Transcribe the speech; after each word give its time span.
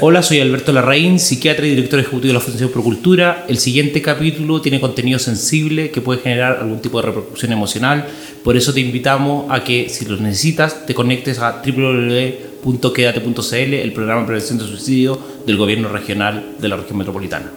Hola, 0.00 0.22
soy 0.22 0.40
Alberto 0.40 0.72
Larraín, 0.72 1.18
psiquiatra 1.18 1.66
y 1.66 1.70
director 1.70 2.00
ejecutivo 2.00 2.28
de 2.28 2.32
la 2.32 2.40
Fundación 2.40 2.70
Procultura. 2.70 3.44
El 3.46 3.58
siguiente 3.58 4.00
capítulo 4.00 4.62
tiene 4.62 4.80
contenido 4.80 5.18
sensible 5.18 5.90
que 5.90 6.00
puede 6.00 6.22
generar 6.22 6.60
algún 6.60 6.80
tipo 6.80 6.98
de 6.98 7.08
repercusión 7.08 7.52
emocional. 7.52 8.06
Por 8.42 8.56
eso 8.56 8.72
te 8.72 8.80
invitamos 8.80 9.50
a 9.50 9.62
que, 9.62 9.90
si 9.90 10.06
lo 10.06 10.16
necesitas, 10.16 10.86
te 10.86 10.94
conectes 10.94 11.40
a 11.40 11.62
www.quedate.cl, 11.62 13.54
el 13.54 13.92
programa 13.92 14.22
de 14.22 14.26
prevención 14.28 14.58
de 14.58 14.64
suicidio 14.64 15.18
del 15.46 15.58
Gobierno 15.58 15.90
Regional 15.90 16.54
de 16.58 16.68
la 16.68 16.76
Región 16.78 16.96
Metropolitana. 16.96 17.52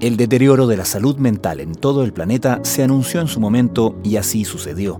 El 0.00 0.16
deterioro 0.16 0.66
de 0.66 0.78
la 0.78 0.86
salud 0.86 1.16
mental 1.18 1.60
en 1.60 1.74
todo 1.74 2.04
el 2.04 2.14
planeta 2.14 2.60
se 2.62 2.82
anunció 2.82 3.20
en 3.20 3.28
su 3.28 3.38
momento 3.38 4.00
y 4.02 4.16
así 4.16 4.46
sucedió. 4.46 4.98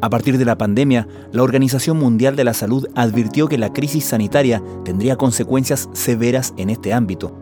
A 0.00 0.10
partir 0.10 0.36
de 0.36 0.44
la 0.44 0.58
pandemia, 0.58 1.08
la 1.32 1.42
Organización 1.42 1.98
Mundial 1.98 2.36
de 2.36 2.44
la 2.44 2.54
Salud 2.54 2.86
advirtió 2.94 3.48
que 3.48 3.58
la 3.58 3.72
crisis 3.72 4.04
sanitaria 4.04 4.62
tendría 4.84 5.16
consecuencias 5.16 5.88
severas 5.94 6.52
en 6.58 6.70
este 6.70 6.92
ámbito. 6.92 7.34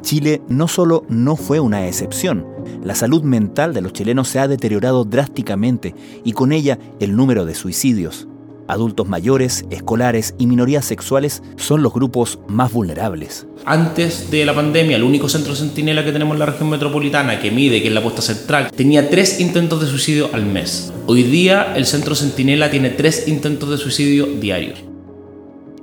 Chile 0.00 0.40
no 0.48 0.68
solo 0.68 1.04
no 1.08 1.36
fue 1.36 1.60
una 1.60 1.86
excepción, 1.86 2.46
la 2.82 2.94
salud 2.94 3.22
mental 3.22 3.74
de 3.74 3.82
los 3.82 3.92
chilenos 3.92 4.28
se 4.28 4.38
ha 4.38 4.48
deteriorado 4.48 5.04
drásticamente 5.04 5.94
y 6.24 6.32
con 6.32 6.52
ella 6.52 6.78
el 7.00 7.16
número 7.16 7.44
de 7.44 7.54
suicidios. 7.54 8.29
Adultos 8.70 9.08
mayores, 9.08 9.64
escolares 9.70 10.36
y 10.38 10.46
minorías 10.46 10.84
sexuales 10.84 11.42
son 11.56 11.82
los 11.82 11.92
grupos 11.92 12.38
más 12.46 12.72
vulnerables. 12.72 13.44
Antes 13.64 14.30
de 14.30 14.44
la 14.44 14.54
pandemia, 14.54 14.96
el 14.96 15.02
único 15.02 15.28
centro 15.28 15.56
centinela 15.56 16.04
que 16.04 16.12
tenemos 16.12 16.34
en 16.34 16.38
la 16.38 16.46
región 16.46 16.70
metropolitana 16.70 17.40
que 17.40 17.50
mide, 17.50 17.82
que 17.82 17.88
es 17.88 17.94
la 17.94 18.00
posta 18.00 18.22
central, 18.22 18.70
tenía 18.70 19.10
tres 19.10 19.40
intentos 19.40 19.80
de 19.80 19.88
suicidio 19.88 20.30
al 20.32 20.46
mes. 20.46 20.92
Hoy 21.06 21.24
día 21.24 21.74
el 21.74 21.84
centro 21.84 22.14
centinela 22.14 22.70
tiene 22.70 22.90
tres 22.90 23.26
intentos 23.26 23.70
de 23.70 23.76
suicidio 23.76 24.26
diarios. 24.26 24.78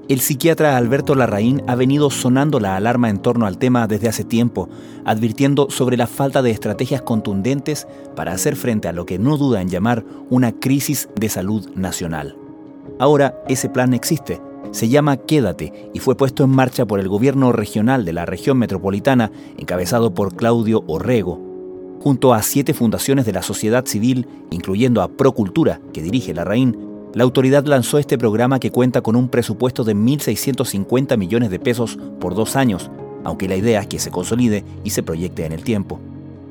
El 0.08 0.22
psiquiatra 0.22 0.78
Alberto 0.78 1.14
Larraín 1.14 1.64
ha 1.68 1.76
venido 1.76 2.10
sonando 2.10 2.62
la 2.62 2.78
alarma 2.78 3.10
en 3.10 3.18
torno 3.18 3.46
al 3.46 3.58
tema 3.58 3.88
desde 3.88 4.08
hace 4.08 4.24
tiempo, 4.24 4.70
advirtiendo 5.04 5.70
sobre 5.70 5.98
la 5.98 6.08
falta 6.08 6.42
de 6.42 6.52
estrategias 6.52 7.02
contundentes 7.02 7.86
para 8.16 8.32
hacer 8.32 8.56
frente 8.56 8.88
a 8.88 8.94
lo 8.94 9.06
que 9.06 9.20
no 9.20 9.36
duda 9.36 9.60
en 9.60 9.68
llamar 9.68 10.06
una 10.30 10.54
crisis 10.54 11.10
de 11.20 11.28
salud 11.28 11.70
nacional. 11.76 12.38
Ahora 13.00 13.42
ese 13.48 13.70
plan 13.70 13.94
existe. 13.94 14.42
Se 14.72 14.90
llama 14.90 15.18
Quédate 15.18 15.92
y 15.94 16.00
fue 16.00 16.16
puesto 16.18 16.44
en 16.44 16.50
marcha 16.50 16.86
por 16.86 17.00
el 17.00 17.08
gobierno 17.08 17.52
regional 17.52 18.06
de 18.06 18.14
la 18.14 18.26
región 18.26 18.58
metropolitana, 18.58 19.32
encabezado 19.58 20.14
por 20.14 20.36
Claudio 20.36 20.84
Orrego, 20.88 21.40
junto 22.02 22.34
a 22.34 22.42
siete 22.42 22.74
fundaciones 22.74 23.26
de 23.26 23.34
la 23.34 23.42
sociedad 23.42 23.86
civil, 23.86 24.28
incluyendo 24.52 25.02
a 25.02 25.08
Procultura, 25.10 25.80
que 25.94 26.02
dirige 26.02 26.34
la 26.34 26.44
RAIN, 26.44 26.88
la 27.14 27.24
autoridad 27.24 27.66
lanzó 27.66 27.98
este 27.98 28.18
programa 28.18 28.60
que 28.60 28.72
cuenta 28.72 29.02
con 29.02 29.16
un 29.16 29.30
presupuesto 29.30 29.84
de 29.84 29.96
1.650 29.96 31.18
millones 31.18 31.50
de 31.50 31.60
pesos 31.60 31.98
por 32.20 32.36
dos 32.36 32.56
años, 32.56 32.92
aunque 33.24 33.48
la 33.48 33.56
idea 33.56 33.82
es 33.82 33.88
que 33.88 34.00
se 34.00 34.12
consolide 34.12 34.64
y 34.84 34.92
se 34.92 35.04
proyecte 35.04 35.46
en 35.46 35.54
el 35.54 35.64
tiempo. 35.64 36.00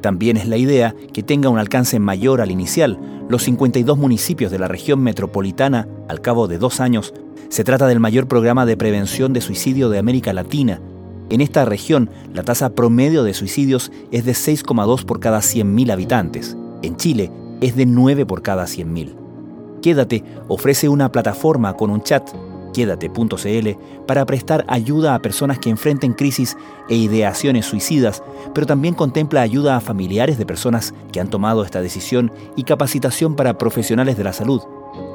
También 0.07 0.37
es 0.37 0.47
la 0.47 0.57
idea 0.57 0.95
que 1.13 1.25
tenga 1.25 1.49
un 1.49 1.59
alcance 1.59 1.99
mayor 1.99 2.41
al 2.41 2.53
inicial. 2.53 2.97
Los 3.29 3.43
52 3.43 3.99
municipios 3.99 4.53
de 4.53 4.61
la 4.61 4.69
región 4.69 5.01
metropolitana, 5.01 5.89
al 6.09 6.21
cabo 6.21 6.47
de 6.47 6.59
dos 6.59 6.79
años, 6.79 7.13
se 7.49 7.65
trata 7.65 7.89
del 7.89 7.99
mayor 7.99 8.29
programa 8.29 8.67
de 8.67 8.77
prevención 8.77 9.33
de 9.33 9.41
suicidio 9.41 9.91
de 9.91 9.99
América 9.99 10.33
Latina. 10.33 10.81
En 11.29 11.41
esta 11.41 11.65
región, 11.65 12.09
la 12.33 12.45
tasa 12.45 12.71
promedio 12.71 13.25
de 13.25 13.35
suicidios 13.35 13.91
es 14.13 14.25
de 14.25 14.31
6,2 14.31 15.05
por 15.05 15.19
cada 15.19 15.41
100.000 15.41 15.91
habitantes. 15.91 16.57
En 16.83 16.95
Chile, 16.95 17.33
es 17.61 17.75
de 17.75 17.87
9 17.87 18.27
por 18.27 18.43
cada 18.43 18.67
100.000. 18.67 19.81
Quédate 19.83 20.23
ofrece 20.47 20.89
una 20.89 21.11
plataforma 21.11 21.75
con 21.75 21.91
un 21.91 22.01
chat 22.01 22.31
quédate.cl 22.77 23.69
para 24.07 24.27
prestar 24.27 24.67
ayuda 24.69 25.15
a 25.15 25.23
personas 25.23 25.59
que 25.59 25.71
enfrenten 25.71 26.13
crisis 26.13 26.59
e 26.91 26.95
ideaciones 26.95 27.65
suicidas, 27.65 28.23
pero 28.55 28.67
también 28.67 28.93
contempla 28.93 29.41
ayuda 29.41 29.77
a 29.77 29.81
familiares 29.81 30.37
de 30.37 30.45
personas 30.45 30.93
que 31.11 31.19
han 31.19 31.31
tomado 31.31 31.65
esta 31.65 31.81
decisión 31.81 32.31
y 32.55 32.65
capacitación 32.65 33.35
para 33.35 33.57
profesionales 33.57 34.19
de 34.19 34.25
la 34.25 34.35
salud. 34.35 34.61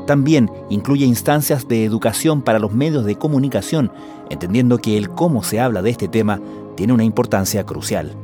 También 0.08 0.50
incluye 0.72 1.06
instancias 1.06 1.68
de 1.68 1.86
educación 1.86 2.42
para 2.42 2.58
los 2.58 2.74
medios 2.74 3.06
de 3.06 3.16
comunicación, 3.16 3.92
entendiendo 4.32 4.80
que 4.80 4.98
el 4.98 5.12
cómo 5.12 5.44
se 5.44 5.60
habla 5.60 5.84
de 5.84 5.92
este 5.92 6.08
tema 6.08 6.42
tiene 6.76 6.94
una 6.94 7.04
importancia 7.04 7.64
crucial. 7.64 8.16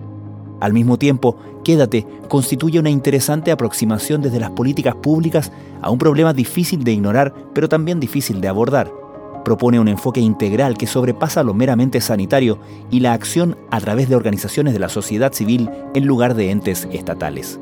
Al 0.60 0.74
mismo 0.74 0.98
tiempo, 0.98 1.38
Quédate 1.64 2.08
constituye 2.28 2.80
una 2.80 2.90
interesante 2.90 3.52
aproximación 3.52 4.24
desde 4.24 4.40
las 4.40 4.50
políticas 4.50 4.96
públicas 4.96 5.52
a 5.82 5.92
un 5.92 6.00
problema 6.00 6.34
difícil 6.34 6.84
de 6.84 6.94
ignorar, 6.94 7.36
pero 7.54 7.70
también 7.70 8.00
difícil 8.00 8.42
de 8.42 8.48
abordar 8.48 8.97
propone 9.48 9.80
un 9.80 9.88
enfoque 9.88 10.20
integral 10.20 10.78
que 10.78 10.88
sobrepasa 10.88 11.42
lo 11.42 11.54
meramente 11.54 12.02
sanitario 12.02 12.60
y 12.92 13.00
la 13.00 13.14
acción 13.14 13.56
a 13.72 13.80
través 13.80 14.10
de 14.10 14.18
organizaciones 14.18 14.74
de 14.74 14.80
la 14.80 14.90
sociedad 14.90 15.32
civil 15.32 15.70
en 15.96 16.06
lugar 16.06 16.36
de 16.36 16.52
entes 16.52 16.86
estatales. 16.92 17.58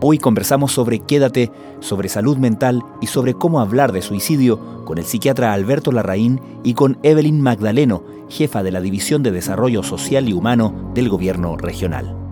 Hoy 0.00 0.16
conversamos 0.16 0.72
sobre 0.72 1.00
Quédate, 1.00 1.52
sobre 1.80 2.08
salud 2.08 2.38
mental 2.38 2.82
y 3.02 3.08
sobre 3.08 3.34
cómo 3.34 3.60
hablar 3.60 3.92
de 3.92 4.00
suicidio 4.00 4.86
con 4.86 4.96
el 4.96 5.04
psiquiatra 5.04 5.52
Alberto 5.52 5.92
Larraín 5.92 6.40
y 6.62 6.72
con 6.72 6.96
Evelyn 7.02 7.42
Magdaleno, 7.42 8.02
jefa 8.30 8.62
de 8.62 8.72
la 8.72 8.80
División 8.80 9.22
de 9.22 9.32
Desarrollo 9.32 9.82
Social 9.82 10.30
y 10.30 10.32
Humano 10.32 10.92
del 10.94 11.10
Gobierno 11.10 11.58
Regional. 11.58 12.23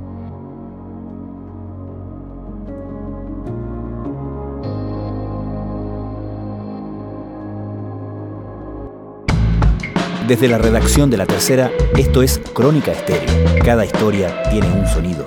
Desde 10.32 10.48
la 10.48 10.56
redacción 10.56 11.10
de 11.10 11.18
La 11.18 11.26
Tercera, 11.26 11.70
esto 11.94 12.22
es 12.22 12.40
Crónica 12.54 12.90
Estéreo. 12.90 13.28
Cada 13.62 13.84
historia 13.84 14.42
tiene 14.44 14.66
un 14.72 14.86
sonido. 14.86 15.26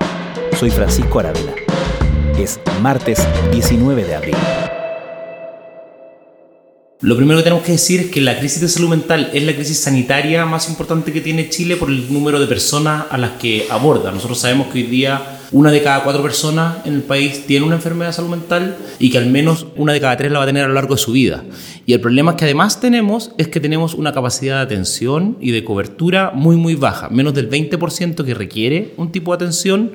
Soy 0.57 0.71
Francisco 0.71 1.19
Aravena. 1.19 1.53
Es 2.39 2.59
martes 2.81 3.19
19 3.51 4.03
de 4.03 4.15
abril. 4.15 4.35
Lo 7.01 7.15
primero 7.15 7.37
que 7.37 7.43
tenemos 7.43 7.63
que 7.63 7.73
decir 7.73 7.99
es 7.99 8.07
que 8.07 8.19
la 8.19 8.39
crisis 8.39 8.61
de 8.61 8.67
salud 8.67 8.89
mental 8.89 9.29
es 9.31 9.43
la 9.43 9.53
crisis 9.53 9.77
sanitaria 9.77 10.43
más 10.47 10.69
importante 10.69 11.13
que 11.13 11.21
tiene 11.21 11.49
Chile 11.49 11.75
por 11.75 11.89
el 11.89 12.11
número 12.11 12.39
de 12.39 12.47
personas 12.47 13.05
a 13.11 13.19
las 13.19 13.33
que 13.33 13.67
aborda. 13.69 14.09
Nosotros 14.09 14.39
sabemos 14.39 14.69
que 14.73 14.79
hoy 14.79 14.85
día 14.85 15.34
una 15.51 15.71
de 15.71 15.81
cada 15.81 16.03
cuatro 16.03 16.21
personas 16.21 16.85
en 16.85 16.93
el 16.95 17.01
país 17.01 17.45
tiene 17.45 17.65
una 17.65 17.75
enfermedad 17.75 18.09
de 18.09 18.13
salud 18.13 18.29
mental 18.29 18.77
y 18.99 19.09
que 19.09 19.17
al 19.17 19.27
menos 19.27 19.67
una 19.75 19.93
de 19.93 20.01
cada 20.01 20.17
tres 20.17 20.31
la 20.31 20.39
va 20.39 20.43
a 20.43 20.47
tener 20.47 20.63
a 20.63 20.67
lo 20.67 20.73
largo 20.73 20.95
de 20.95 21.01
su 21.01 21.11
vida. 21.11 21.43
Y 21.85 21.93
el 21.93 22.01
problema 22.01 22.35
que 22.35 22.45
además 22.45 22.79
tenemos 22.79 23.31
es 23.37 23.47
que 23.47 23.59
tenemos 23.59 23.93
una 23.93 24.13
capacidad 24.13 24.57
de 24.57 24.61
atención 24.61 25.37
y 25.39 25.51
de 25.51 25.63
cobertura 25.63 26.31
muy, 26.33 26.55
muy 26.55 26.75
baja. 26.75 27.09
Menos 27.09 27.33
del 27.33 27.49
20% 27.49 28.23
que 28.23 28.33
requiere 28.33 28.93
un 28.97 29.11
tipo 29.11 29.31
de 29.31 29.43
atención 29.43 29.91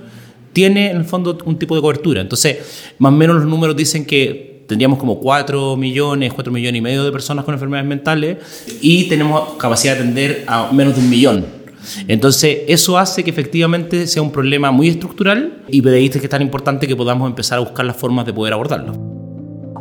tiene 0.52 0.90
en 0.90 0.96
el 0.98 1.04
fondo 1.04 1.38
un 1.44 1.58
tipo 1.58 1.74
de 1.74 1.80
cobertura. 1.80 2.20
Entonces, 2.20 2.94
más 2.98 3.12
o 3.12 3.16
menos 3.16 3.36
los 3.36 3.46
números 3.46 3.76
dicen 3.76 4.04
que 4.04 4.64
tendríamos 4.66 4.98
como 5.00 5.18
4 5.18 5.76
millones, 5.76 6.32
4 6.32 6.52
millones 6.52 6.78
y 6.78 6.82
medio 6.82 7.04
de 7.04 7.10
personas 7.10 7.44
con 7.44 7.54
enfermedades 7.54 7.88
mentales 7.88 8.38
y 8.80 9.08
tenemos 9.08 9.54
capacidad 9.58 9.94
de 9.94 10.00
atender 10.00 10.44
a 10.46 10.70
menos 10.72 10.94
de 10.94 11.00
un 11.00 11.10
millón. 11.10 11.59
Entonces, 12.08 12.60
eso 12.68 12.98
hace 12.98 13.24
que 13.24 13.30
efectivamente 13.30 14.06
sea 14.06 14.22
un 14.22 14.30
problema 14.30 14.70
muy 14.70 14.88
estructural 14.88 15.64
y 15.68 15.86
es 15.86 16.10
que 16.12 16.18
es 16.18 16.28
tan 16.28 16.42
importante 16.42 16.86
que 16.86 16.96
podamos 16.96 17.28
empezar 17.28 17.58
a 17.58 17.60
buscar 17.60 17.84
las 17.84 17.96
formas 17.96 18.26
de 18.26 18.32
poder 18.32 18.52
abordarlo 18.52 19.20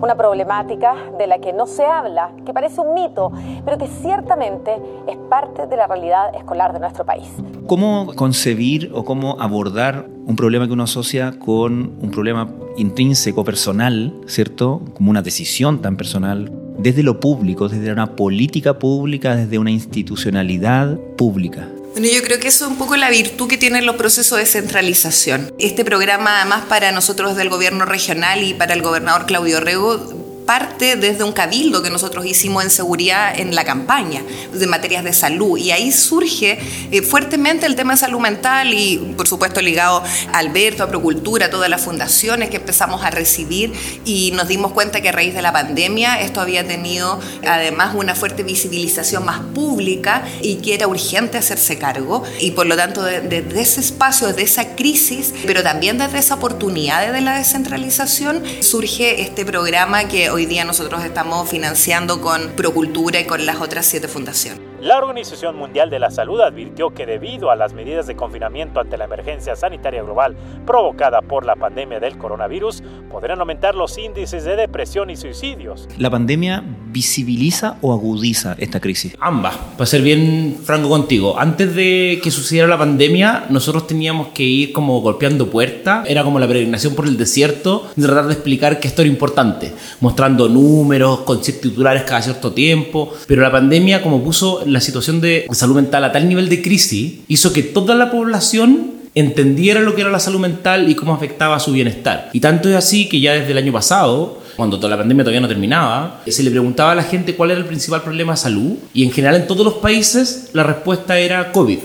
una 0.01 0.15
problemática 0.15 0.95
de 1.17 1.27
la 1.27 1.39
que 1.39 1.53
no 1.53 1.67
se 1.67 1.83
habla, 1.83 2.31
que 2.45 2.53
parece 2.53 2.81
un 2.81 2.93
mito, 2.93 3.31
pero 3.65 3.77
que 3.77 3.87
ciertamente 4.01 4.71
es 5.07 5.17
parte 5.29 5.67
de 5.67 5.75
la 5.75 5.87
realidad 5.87 6.35
escolar 6.35 6.73
de 6.73 6.79
nuestro 6.79 7.05
país. 7.05 7.27
¿Cómo 7.67 8.13
concebir 8.15 8.91
o 8.93 9.03
cómo 9.03 9.37
abordar 9.39 10.07
un 10.25 10.35
problema 10.35 10.67
que 10.67 10.73
uno 10.73 10.83
asocia 10.83 11.37
con 11.37 11.97
un 12.01 12.11
problema 12.11 12.49
intrínseco, 12.77 13.43
personal, 13.43 14.13
¿cierto? 14.25 14.81
Como 14.93 15.11
una 15.11 15.21
decisión 15.21 15.81
tan 15.81 15.97
personal, 15.97 16.51
desde 16.77 17.03
lo 17.03 17.19
público, 17.19 17.67
desde 17.67 17.91
una 17.91 18.15
política 18.15 18.79
pública, 18.79 19.35
desde 19.35 19.59
una 19.59 19.71
institucionalidad 19.71 20.97
pública? 21.17 21.67
Bueno, 21.93 22.07
yo 22.07 22.21
creo 22.23 22.39
que 22.39 22.47
eso 22.47 22.65
es 22.65 22.71
un 22.71 22.77
poco 22.77 22.95
la 22.95 23.09
virtud 23.09 23.47
que 23.47 23.57
tienen 23.57 23.85
los 23.85 23.95
procesos 23.95 24.37
de 24.37 24.45
centralización. 24.45 25.53
Este 25.59 25.83
programa, 25.83 26.41
además, 26.41 26.65
para 26.69 26.91
nosotros 26.91 27.35
del 27.35 27.49
gobierno 27.49 27.85
regional 27.85 28.43
y 28.43 28.53
para 28.53 28.73
el 28.73 28.81
gobernador 28.81 29.25
Claudio 29.25 29.59
Rego, 29.59 30.28
parte 30.49 30.95
desde 30.95 31.23
un 31.23 31.31
cabildo 31.31 31.83
que 31.83 31.91
nosotros 31.91 32.25
hicimos 32.25 32.63
en 32.63 32.71
seguridad 32.71 33.39
en 33.39 33.53
la 33.53 33.63
campaña 33.65 34.23
de 34.51 34.65
materias 34.65 35.03
de 35.03 35.13
salud. 35.13 35.59
Y 35.59 35.69
ahí 35.69 35.91
surge 35.91 36.57
eh, 36.89 37.03
fuertemente 37.03 37.67
el 37.67 37.75
tema 37.75 37.93
de 37.93 37.99
salud 37.99 38.19
mental 38.19 38.73
y 38.73 38.97
por 39.15 39.27
supuesto 39.27 39.61
ligado 39.61 40.01
a 40.33 40.37
Alberto, 40.39 40.81
a 40.81 40.87
Procultura, 40.87 41.45
a 41.45 41.49
todas 41.51 41.69
las 41.69 41.81
fundaciones 41.81 42.49
que 42.49 42.55
empezamos 42.55 43.03
a 43.03 43.11
recibir. 43.11 43.73
Y 44.05 44.31
nos 44.31 44.47
dimos 44.47 44.71
cuenta 44.71 45.01
que 45.01 45.09
a 45.09 45.11
raíz 45.11 45.35
de 45.35 45.43
la 45.43 45.53
pandemia 45.53 46.19
esto 46.19 46.41
había 46.41 46.65
tenido 46.65 47.19
además 47.47 47.93
una 47.93 48.15
fuerte 48.15 48.41
visibilización 48.41 49.25
más 49.25 49.41
pública 49.53 50.23
y 50.41 50.55
que 50.55 50.73
era 50.73 50.87
urgente 50.87 51.37
hacerse 51.37 51.77
cargo. 51.77 52.23
Y 52.39 52.51
por 52.51 52.65
lo 52.65 52.75
tanto 52.75 53.03
desde 53.03 53.43
de, 53.43 53.61
ese 53.61 53.81
espacio, 53.81 54.33
de 54.33 54.41
esa 54.41 54.75
crisis, 54.75 55.31
pero 55.45 55.61
también 55.61 55.99
desde 55.99 56.17
esa 56.17 56.33
oportunidad 56.33 57.13
de 57.13 57.21
la 57.21 57.37
descentralización 57.37 58.41
surge 58.61 59.21
este 59.21 59.45
programa 59.45 60.05
que 60.07 60.31
hoy 60.31 60.38
hoy 60.39 60.45
día 60.45 60.63
nosotros 60.63 61.03
estamos 61.03 61.49
financiando 61.49 62.21
con 62.21 62.51
Procultura 62.51 63.19
y 63.19 63.25
con 63.25 63.45
las 63.45 63.59
otras 63.59 63.85
siete 63.85 64.07
fundaciones. 64.07 64.68
La 64.81 64.97
Organización 64.97 65.57
Mundial 65.57 65.89
de 65.89 65.99
la 65.99 66.09
Salud 66.09 66.39
advirtió 66.39 66.93
que 66.93 67.05
debido 67.05 67.51
a 67.51 67.57
las 67.57 67.73
medidas 67.73 68.07
de 68.07 68.15
confinamiento 68.15 68.79
ante 68.79 68.97
la 68.97 69.05
emergencia 69.05 69.57
sanitaria 69.57 70.01
global 70.03 70.37
provocada 70.65 71.21
por 71.21 71.45
la 71.45 71.57
pandemia 71.57 71.99
del 71.99 72.17
coronavirus, 72.17 72.81
podrán 73.11 73.41
aumentar 73.41 73.75
los 73.75 73.97
índices 73.97 74.45
de 74.45 74.55
depresión 74.55 75.09
y 75.09 75.17
suicidios. 75.17 75.89
¿La 75.97 76.09
pandemia 76.09 76.63
visibiliza 76.85 77.77
o 77.81 77.91
agudiza 77.91 78.55
esta 78.57 78.79
crisis? 78.79 79.17
Ambas. 79.19 79.57
Para 79.57 79.85
ser 79.85 80.01
bien 80.01 80.57
franco 80.63 80.87
contigo, 80.87 81.37
antes 81.37 81.75
de 81.75 82.21
que 82.23 82.31
sucediera 82.31 82.65
la 82.65 82.77
pandemia, 82.77 83.47
nosotros 83.49 83.85
teníamos 83.85 84.29
que 84.29 84.43
ir 84.43 84.71
como 84.71 85.01
golpeando 85.01 85.49
puertas, 85.49 86.09
era 86.09 86.23
como 86.23 86.39
la 86.39 86.47
peregrinación 86.47 86.95
por 86.95 87.05
el 87.05 87.17
desierto, 87.17 87.89
de 87.97 88.05
tratar 88.05 88.27
de 88.27 88.33
explicar 88.33 88.79
que 88.79 88.87
esto 88.87 89.01
era 89.01 89.11
importante, 89.11 89.73
mostrando 89.99 90.47
números, 90.47 91.19
conceptos 91.21 91.69
titulares 91.69 92.03
cada 92.03 92.21
cierto 92.21 92.53
tiempo, 92.53 93.11
pero 93.27 93.41
la 93.41 93.51
pandemia 93.51 94.01
como 94.01 94.23
puso 94.23 94.63
la 94.69 94.81
situación 94.81 95.21
de 95.21 95.47
salud 95.51 95.75
mental 95.75 96.03
a 96.03 96.11
tal 96.11 96.27
nivel 96.27 96.49
de 96.49 96.61
crisis 96.61 97.19
hizo 97.27 97.53
que 97.53 97.63
toda 97.63 97.95
la 97.95 98.11
población 98.11 98.99
entendiera 99.15 99.81
lo 99.81 99.95
que 99.95 100.01
era 100.01 100.11
la 100.11 100.19
salud 100.19 100.39
mental 100.39 100.89
y 100.89 100.95
cómo 100.95 101.13
afectaba 101.13 101.55
a 101.55 101.59
su 101.59 101.71
bienestar. 101.71 102.29
Y 102.33 102.39
tanto 102.39 102.69
es 102.69 102.75
así 102.75 103.09
que 103.09 103.19
ya 103.19 103.33
desde 103.33 103.51
el 103.51 103.57
año 103.57 103.73
pasado, 103.73 104.41
cuando 104.55 104.77
toda 104.77 104.91
la 104.91 104.97
pandemia 104.97 105.23
todavía 105.23 105.41
no 105.41 105.47
terminaba, 105.47 106.21
se 106.27 106.43
le 106.43 106.51
preguntaba 106.51 106.91
a 106.91 106.95
la 106.95 107.03
gente 107.03 107.35
cuál 107.35 107.51
era 107.51 107.59
el 107.59 107.65
principal 107.65 108.01
problema 108.01 108.33
de 108.33 108.37
salud 108.37 108.77
y 108.93 109.03
en 109.03 109.11
general 109.11 109.35
en 109.35 109.47
todos 109.47 109.65
los 109.65 109.75
países 109.75 110.49
la 110.53 110.63
respuesta 110.63 111.17
era 111.17 111.51
COVID. 111.51 111.79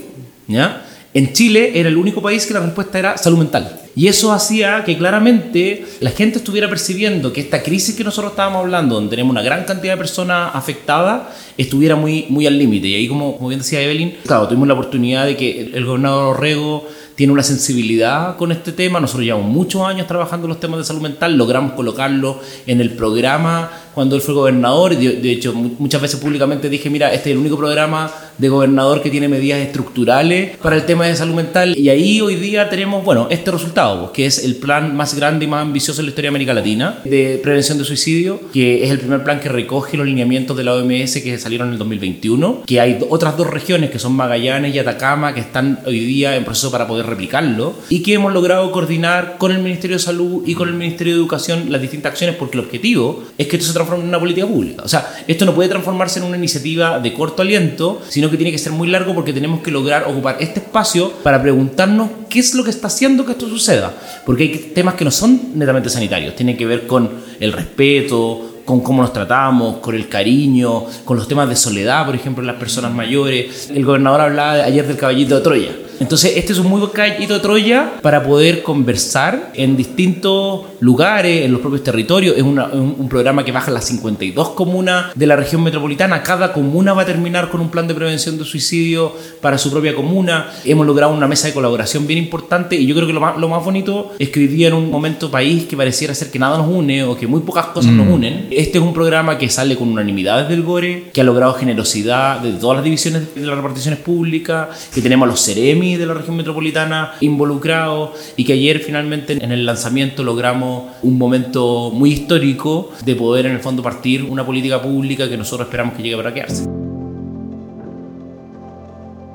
¿ya? 0.49 0.85
En 1.13 1.33
Chile 1.33 1.73
era 1.75 1.89
el 1.89 1.97
único 1.97 2.21
país 2.21 2.47
que 2.47 2.55
la 2.55 2.61
respuesta 2.61 2.99
era 2.99 3.17
salud 3.17 3.39
mental. 3.39 3.81
Y 3.97 4.09
eso 4.09 4.33
hacía 4.33 4.83
que 4.85 4.99
claramente 4.99 5.85
la 6.01 6.11
gente 6.11 6.39
estuviera 6.39 6.69
percibiendo 6.69 7.33
que 7.33 7.41
esta 7.41 7.63
crisis 7.63 7.95
que 7.95 8.03
nosotros 8.03 8.33
estábamos 8.33 8.61
hablando, 8.61 8.97
donde 8.97 9.11
tenemos 9.11 9.31
una 9.31 9.43
gran 9.43 9.65
cantidad 9.65 9.93
de 9.93 9.99
personas 9.99 10.51
afectadas, 10.55 11.23
estuviera 11.57 11.95
muy, 11.95 12.27
muy 12.29 12.47
al 12.47 12.59
límite. 12.59 12.89
Y 12.89 12.95
ahí, 12.97 13.09
como, 13.09 13.39
bien 13.49 13.61
decía 13.61 13.81
Evelyn, 13.81 14.17
claro, 14.27 14.49
tuvimos 14.49 14.67
la 14.67 14.75
oportunidad 14.75 15.27
de 15.27 15.37
que 15.37 15.71
el 15.73 15.85
gobernador 15.85 16.37
Orrego 16.37 16.89
tiene 17.15 17.33
una 17.33 17.43
sensibilidad 17.43 18.37
con 18.37 18.51
este 18.51 18.73
tema. 18.73 18.99
Nosotros 18.99 19.25
llevamos 19.25 19.49
muchos 19.49 19.83
años 19.83 20.07
trabajando 20.07 20.47
en 20.47 20.51
los 20.51 20.61
temas 20.61 20.79
de 20.79 20.85
salud 20.85 21.01
mental, 21.01 21.37
logramos 21.37 21.73
colocarlo 21.73 22.41
en 22.67 22.81
el 22.81 22.91
programa 22.91 23.71
cuando 23.95 24.17
él 24.17 24.23
fue 24.23 24.35
gobernador. 24.35 24.97
De 24.97 25.31
hecho, 25.31 25.53
muchas 25.55 26.03
veces 26.03 26.19
públicamente 26.19 26.69
dije, 26.69 26.91
mira, 26.91 27.13
este 27.13 27.31
es 27.31 27.35
el 27.35 27.39
único 27.39 27.57
programa 27.57 28.11
de 28.39 28.49
gobernador 28.49 29.03
que 29.03 29.11
tiene 29.11 29.29
medidas 29.29 29.61
estructurales 29.61 30.57
para 30.59 30.77
el 30.77 30.87
tema 30.87 31.07
de 31.07 31.17
salud 31.17 31.35
mental. 31.35 31.77
Y 31.77 31.89
ahí 31.89 32.21
hoy 32.21 32.37
día 32.37 32.69
tenemos, 32.69 33.05
bueno, 33.05 33.29
este 33.31 33.51
resultado, 33.51 34.01
pues, 34.01 34.11
que 34.13 34.27
es 34.27 34.45
el 34.45 34.57
plan 34.57 34.97
más 34.97 35.15
grande 35.15 35.45
y 35.45 35.49
más 35.49 35.63
ambicioso 35.63 36.01
en 36.01 36.07
la 36.07 36.11
historia 36.11 36.31
de 36.31 36.37
América 36.37 36.55
Latina 36.55 36.99
de 37.05 37.41
prevención 37.43 37.79
de 37.79 37.85
suicidio, 37.85 38.41
que 38.53 38.85
es 38.85 38.91
el 38.91 38.99
primer 38.99 39.23
plan 39.25 39.41
que 39.41 39.49
recoge 39.49 39.97
los 39.97 40.07
lineamientos 40.07 40.57
de 40.57 40.65
la 40.65 40.75
OMS 40.75 41.21
que 41.23 41.39
salieron 41.39 41.69
en 41.69 41.75
el 41.75 41.79
2021, 41.79 42.63
que 42.67 42.81
hay 42.81 42.99
otras 43.09 43.37
dos 43.37 43.49
regiones 43.49 43.91
que 43.91 43.99
son 43.99 44.13
Magallanes 44.13 44.75
y 44.75 44.79
Atacama 44.79 45.35
que 45.35 45.41
están 45.41 45.81
hoy 45.87 46.01
día 46.01 46.37
en 46.37 46.45
proceso 46.45 46.71
para 46.71 46.87
poder 46.87 47.07
replicarlo 47.07 47.75
y 47.89 48.03
que 48.03 48.15
hemos 48.15 48.33
logrado 48.33 48.71
coordinar 48.73 49.37
con 49.39 49.53
el 49.53 49.59
Ministerio 49.59 49.97
de 49.97 50.03
Salud 50.03 50.43
y 50.47 50.55
con 50.55 50.69
el 50.69 50.75
Ministerio 50.75 51.15
de 51.15 51.19
Educación 51.19 51.71
las 51.71 51.81
distintas 51.81 52.13
acciones 52.13 52.37
porque 52.37 52.59
el 52.59 52.65
objetivo 52.65 53.25
es 53.39 53.47
que 53.47 53.57
esto 53.57 53.69
se 53.69 53.75
transforme 53.75 54.05
en 54.05 54.09
una 54.09 54.21
política 54.21 54.47
pública. 54.47 54.83
O 54.85 54.89
sea, 54.89 55.17
esto 55.27 55.45
no 55.45 55.55
puede 55.55 55.69
transformarse 55.69 56.19
en 56.19 56.27
una 56.27 56.37
iniciativa 56.37 56.99
de 56.99 57.13
corto 57.13 57.43
aliento, 57.43 58.03
sino 58.09 58.24
que 58.31 58.37
tiene 58.37 58.53
que 58.53 58.59
ser 58.59 58.73
muy 58.73 58.89
largo 58.89 59.15
porque 59.15 59.33
tenemos 59.33 59.61
que 59.61 59.71
lograr 59.71 60.05
ocupar 60.07 60.37
este 60.41 60.61
espacio 60.61 61.13
para 61.23 61.41
preguntarnos 61.41 62.11
qué 62.29 62.41
es 62.41 62.55
lo 62.55 62.65
que 62.65 62.71
está 62.71 62.89
haciendo 62.89 63.25
que 63.25 63.33
esto 63.33 63.49
suceda. 63.49 63.93
Porque 64.25 64.45
hay 64.45 64.73
temas 64.75 64.95
que 64.95 65.05
no 65.05 65.11
son 65.11 65.53
netamente 65.55 65.89
sanitarios, 65.89 66.35
tienen 66.35 66.57
que 66.57 66.67
ver 66.67 66.87
con 66.87 67.11
el 67.41 67.53
respeto, 67.53 68.55
con 68.65 68.81
cómo 68.81 69.03
nos 69.03 69.13
tratamos, 69.13 69.77
con 69.79 69.95
el 69.95 70.09
cariño, 70.09 70.85
con 71.05 71.17
los 71.17 71.29
temas 71.29 71.49
de 71.49 71.57
soledad, 71.57 72.07
por 72.07 72.15
ejemplo, 72.15 72.43
en 72.43 72.47
las 72.47 72.57
personas 72.57 72.93
mayores. 72.93 73.71
El 73.75 73.85
gobernador 73.85 74.23
hablaba 74.23 74.53
ayer 74.55 74.87
del 74.87 74.97
caballito 74.97 75.37
de 75.37 75.41
Troya. 75.43 75.73
Entonces, 76.01 76.33
este 76.37 76.53
es 76.53 76.59
un 76.59 76.69
muy 76.69 76.81
buen 76.81 76.93
caballito 76.93 77.35
de 77.35 77.41
Troya 77.41 77.93
para 78.03 78.23
poder 78.23 78.63
conversar 78.63 79.53
en 79.55 79.77
distintos 79.77 80.63
lugares, 80.81 81.45
en 81.45 81.53
los 81.53 81.61
propios 81.61 81.83
territorios. 81.83 82.37
Es 82.37 82.43
una, 82.43 82.67
un, 82.67 82.97
un, 82.99 83.09
programa 83.09 83.45
que 83.45 83.53
baja 83.53 83.71
las 83.71 83.85
52 83.87 84.51
comunas 84.51 85.15
de 85.15 85.27
la 85.27 85.37
región 85.37 85.63
metropolitana. 85.63 86.23
Cada 86.23 86.53
comuna 86.53 86.93
va 86.95 87.03
a 87.03 87.07
terminar 87.07 87.51
con 87.51 87.61
un 87.61 87.71
plan 87.71 87.87
de 87.87 87.95
prevención 87.95 88.39
de 88.39 88.45
suicidio 88.45 89.13
para 89.41 89.59
su 89.59 89.71
propia 89.71 89.95
comuna. 89.95 90.51
Hemos 90.65 90.87
logrado 90.87 91.13
una 91.13 91.29
mesa 91.29 91.49
de 91.49 91.55
colaboración 91.55 92.07
bien 92.07 92.19
importante 92.19 92.77
y 92.77 92.87
yo 92.87 92.95
creo 92.95 93.07
que 93.07 93.13
lo 93.13 93.21
más, 93.21 93.39
lo 93.39 93.49
más 93.49 93.65
bonito 93.65 94.13
es 94.19 94.31
que 94.31 94.41
día 94.41 94.69
en 94.69 94.75
un 94.75 94.91
momento 94.91 95.31
país 95.31 95.65
que 95.65 95.77
pareciera 95.77 96.15
ser 96.15 96.31
que 96.31 96.39
nada 96.39 96.59
nos 96.59 96.69
une 96.69 97.05
o 97.05 97.17
que 97.17 97.27
muy 97.27 97.41
pocas 97.41 97.67
cosas 97.67 97.93
mm. 97.93 97.97
nos 97.97 98.09
unen, 98.09 98.47
este 98.51 98.79
es 98.79 98.85
un 98.85 98.93
programa 98.93 99.39
que 99.39 99.49
sale 99.49 99.77
con 99.77 99.89
unanimidad 99.89 100.43
desde 100.43 100.55
el 100.55 100.63
GORE, 100.63 101.11
que 101.13 101.21
ha 101.21 101.25
logrado 101.25 101.55
generosidad 101.55 102.41
de 102.41 102.53
todas 102.53 102.77
las 102.77 102.85
divisiones 102.85 103.35
de 103.35 103.47
las 103.47 103.57
reparticiones 103.57 104.01
públicas, 104.01 104.89
que 104.93 105.01
tenemos 105.01 105.29
los 105.29 105.45
CEREMI 105.45 105.84
de 105.93 106.07
la 106.07 106.15
región 106.15 106.37
metropolitana 106.37 107.13
involucrados 107.21 108.33
y 108.37 108.45
que 108.45 108.55
ayer 108.55 108.79
finalmente 108.79 109.33
en 109.35 109.53
el 109.53 109.67
lanzamiento 109.67 110.23
logramos 110.23 110.85
un 111.03 111.19
momento 111.19 111.91
muy 111.93 112.13
histórico 112.13 112.91
de 113.05 113.15
poder 113.15 113.47
en 113.47 113.53
el 113.53 113.61
fondo 113.61 113.83
partir 113.83 114.25
una 114.25 114.45
política 114.45 114.81
pública 114.81 115.29
que 115.29 115.37
nosotros 115.37 115.69
esperamos 115.69 115.95
que 115.95 116.03
llegue 116.03 116.17
para 116.17 116.33
quedarse. 116.33 116.65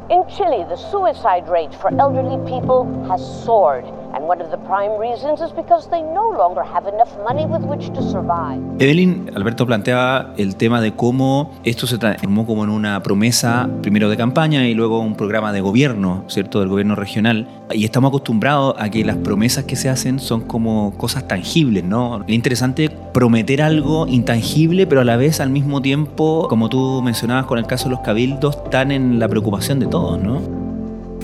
In 0.10 0.26
Chile, 0.28 0.66
the 0.68 0.76
suicide 0.76 1.48
rate 1.48 1.74
for 1.80 1.92
elderly 2.00 2.38
people 2.50 2.88
has 3.08 3.22
soared. 3.46 3.86
One 4.30 4.44
of 4.44 4.52
the 4.52 4.60
prime 4.60 4.96
reasons 5.00 5.42
is 5.42 5.52
because 5.56 5.90
they 5.90 6.04
no 6.04 6.30
longer 6.30 6.62
have 6.62 6.88
enough 6.88 7.10
money 7.28 7.48
with 7.48 7.64
which 7.64 7.92
to 7.94 8.02
survive. 8.04 8.62
Evelyn, 8.78 9.32
Alberto 9.36 9.66
planteaba 9.66 10.36
el 10.38 10.56
tema 10.56 10.82
de 10.82 10.94
cómo 10.94 11.50
esto 11.64 11.88
se 11.88 11.98
transformó 11.98 12.46
como 12.46 12.64
en 12.64 12.70
una 12.70 13.02
promesa, 13.02 13.68
primero 13.82 14.08
de 14.08 14.18
campaña 14.18 14.68
y 14.68 14.76
luego 14.76 15.00
un 15.00 15.16
programa 15.16 15.52
de 15.52 15.62
gobierno, 15.62 16.26
¿cierto? 16.28 16.60
Del 16.60 16.70
gobierno 16.70 16.94
regional. 16.94 17.48
Y 17.72 17.86
estamos 17.86 18.10
acostumbrados 18.10 18.76
a 18.78 18.92
que 18.92 19.04
las 19.04 19.18
promesas 19.18 19.64
que 19.64 19.76
se 19.76 19.90
hacen 19.90 20.20
son 20.20 20.42
como 20.42 20.94
cosas 20.96 21.28
tangibles, 21.28 21.84
¿no? 21.84 22.22
Es 22.28 22.36
interesante 22.36 22.92
prometer 22.92 23.64
algo 23.64 24.06
intangible, 24.06 24.86
pero 24.86 25.02
a 25.02 25.06
la 25.06 25.18
vez 25.18 25.40
al 25.40 25.50
mismo 25.50 25.82
tiempo, 25.82 26.46
como 26.50 26.70
tú 26.70 27.02
mencionabas 27.02 27.48
con 27.48 27.58
el 27.58 27.66
caso 27.66 27.86
de 27.86 27.96
los 27.96 28.02
cabildos, 28.02 28.58
están 28.58 28.92
en 28.92 29.18
la 29.18 29.28
preocupación 29.28 29.80
de 29.80 29.88
todos, 29.88 30.22
¿no? 30.22 30.59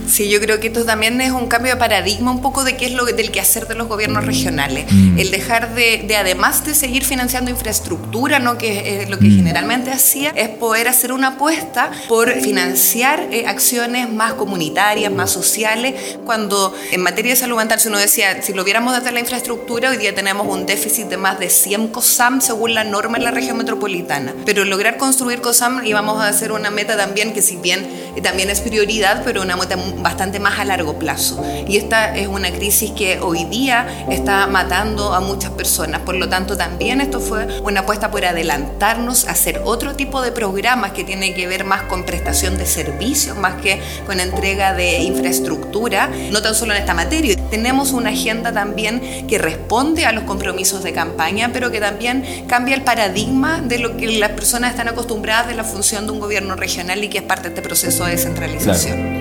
Sí, 0.07 0.29
yo 0.29 0.39
creo 0.39 0.59
que 0.59 0.67
esto 0.67 0.85
también 0.85 1.19
es 1.21 1.31
un 1.31 1.47
cambio 1.47 1.73
de 1.73 1.79
paradigma 1.79 2.31
un 2.31 2.41
poco 2.41 2.63
de 2.63 2.77
qué 2.77 2.85
es 2.85 2.93
lo 2.93 3.05
del 3.05 3.31
quehacer 3.31 3.67
de 3.67 3.75
los 3.75 3.87
gobiernos 3.87 4.25
regionales. 4.25 4.85
Mm. 4.91 5.19
El 5.19 5.31
dejar 5.31 5.73
de, 5.75 6.03
de, 6.07 6.15
además 6.15 6.65
de 6.65 6.73
seguir 6.73 7.03
financiando 7.03 7.51
infraestructura, 7.51 8.39
¿no? 8.39 8.57
que 8.57 9.01
es 9.01 9.09
lo 9.09 9.17
que 9.17 9.27
mm. 9.27 9.37
generalmente 9.37 9.91
hacía, 9.91 10.31
es 10.31 10.49
poder 10.49 10.87
hacer 10.87 11.11
una 11.11 11.29
apuesta 11.29 11.91
por 12.07 12.31
financiar 12.41 13.27
eh, 13.31 13.45
acciones 13.47 14.11
más 14.11 14.33
comunitarias, 14.33 15.11
más 15.11 15.31
sociales, 15.31 16.17
cuando 16.25 16.73
en 16.91 17.01
materia 17.01 17.31
de 17.31 17.37
salud 17.37 17.57
mental, 17.57 17.79
si 17.79 17.87
uno 17.87 17.97
decía, 17.97 18.41
si 18.41 18.53
lo 18.53 18.63
viéramos 18.63 18.95
desde 18.95 19.11
la 19.11 19.19
infraestructura, 19.19 19.89
hoy 19.89 19.97
día 19.97 20.13
tenemos 20.13 20.47
un 20.47 20.65
déficit 20.65 21.07
de 21.07 21.17
más 21.17 21.39
de 21.39 21.49
100 21.49 21.89
COSAM 21.89 22.41
según 22.41 22.73
la 22.73 22.83
norma 22.83 23.17
en 23.17 23.23
la 23.23 23.31
región 23.31 23.57
metropolitana. 23.57 24.33
Pero 24.45 24.65
lograr 24.65 24.97
construir 24.97 25.41
COSAM 25.41 25.85
íbamos 25.85 26.21
a 26.21 26.27
hacer 26.27 26.51
una 26.51 26.71
meta 26.71 26.97
también 26.97 27.33
que 27.33 27.41
si 27.41 27.57
bien 27.57 27.85
también 28.21 28.49
es 28.49 28.61
prioridad, 28.61 29.21
pero 29.23 29.41
una 29.41 29.55
meta 29.55 29.77
bastante 29.97 30.39
más 30.39 30.59
a 30.59 30.65
largo 30.65 30.97
plazo. 30.99 31.43
Y 31.67 31.77
esta 31.77 32.15
es 32.15 32.27
una 32.27 32.51
crisis 32.51 32.91
que 32.91 33.19
hoy 33.19 33.45
día 33.45 34.05
está 34.09 34.47
matando 34.47 35.13
a 35.13 35.19
muchas 35.19 35.51
personas. 35.51 36.01
Por 36.01 36.15
lo 36.15 36.29
tanto, 36.29 36.57
también 36.57 37.01
esto 37.01 37.19
fue 37.19 37.61
una 37.61 37.81
apuesta 37.81 38.11
por 38.11 38.25
adelantarnos 38.25 39.27
a 39.27 39.31
hacer 39.31 39.61
otro 39.65 39.95
tipo 39.95 40.21
de 40.21 40.31
programas 40.31 40.91
que 40.91 41.03
tiene 41.03 41.33
que 41.33 41.47
ver 41.47 41.63
más 41.63 41.83
con 41.83 42.05
prestación 42.05 42.57
de 42.57 42.65
servicios, 42.65 43.37
más 43.37 43.61
que 43.61 43.81
con 44.05 44.19
entrega 44.19 44.73
de 44.73 44.99
infraestructura, 44.99 46.09
no 46.31 46.41
tan 46.41 46.55
solo 46.55 46.73
en 46.73 46.79
esta 46.79 46.93
materia. 46.93 47.35
Tenemos 47.49 47.91
una 47.91 48.09
agenda 48.09 48.51
también 48.51 49.27
que 49.27 49.37
responde 49.37 50.05
a 50.05 50.11
los 50.11 50.23
compromisos 50.23 50.83
de 50.83 50.93
campaña, 50.93 51.49
pero 51.53 51.71
que 51.71 51.79
también 51.79 52.45
cambia 52.47 52.75
el 52.75 52.81
paradigma 52.81 53.61
de 53.61 53.79
lo 53.79 53.97
que 53.97 54.07
las 54.19 54.31
personas 54.31 54.71
están 54.71 54.87
acostumbradas 54.87 55.47
de 55.47 55.55
la 55.55 55.63
función 55.63 56.05
de 56.05 56.11
un 56.11 56.19
gobierno 56.19 56.55
regional 56.55 57.03
y 57.03 57.09
que 57.09 57.19
es 57.19 57.23
parte 57.23 57.43
de 57.43 57.49
este 57.49 57.61
proceso 57.61 58.05
de 58.05 58.11
descentralización. 58.11 59.14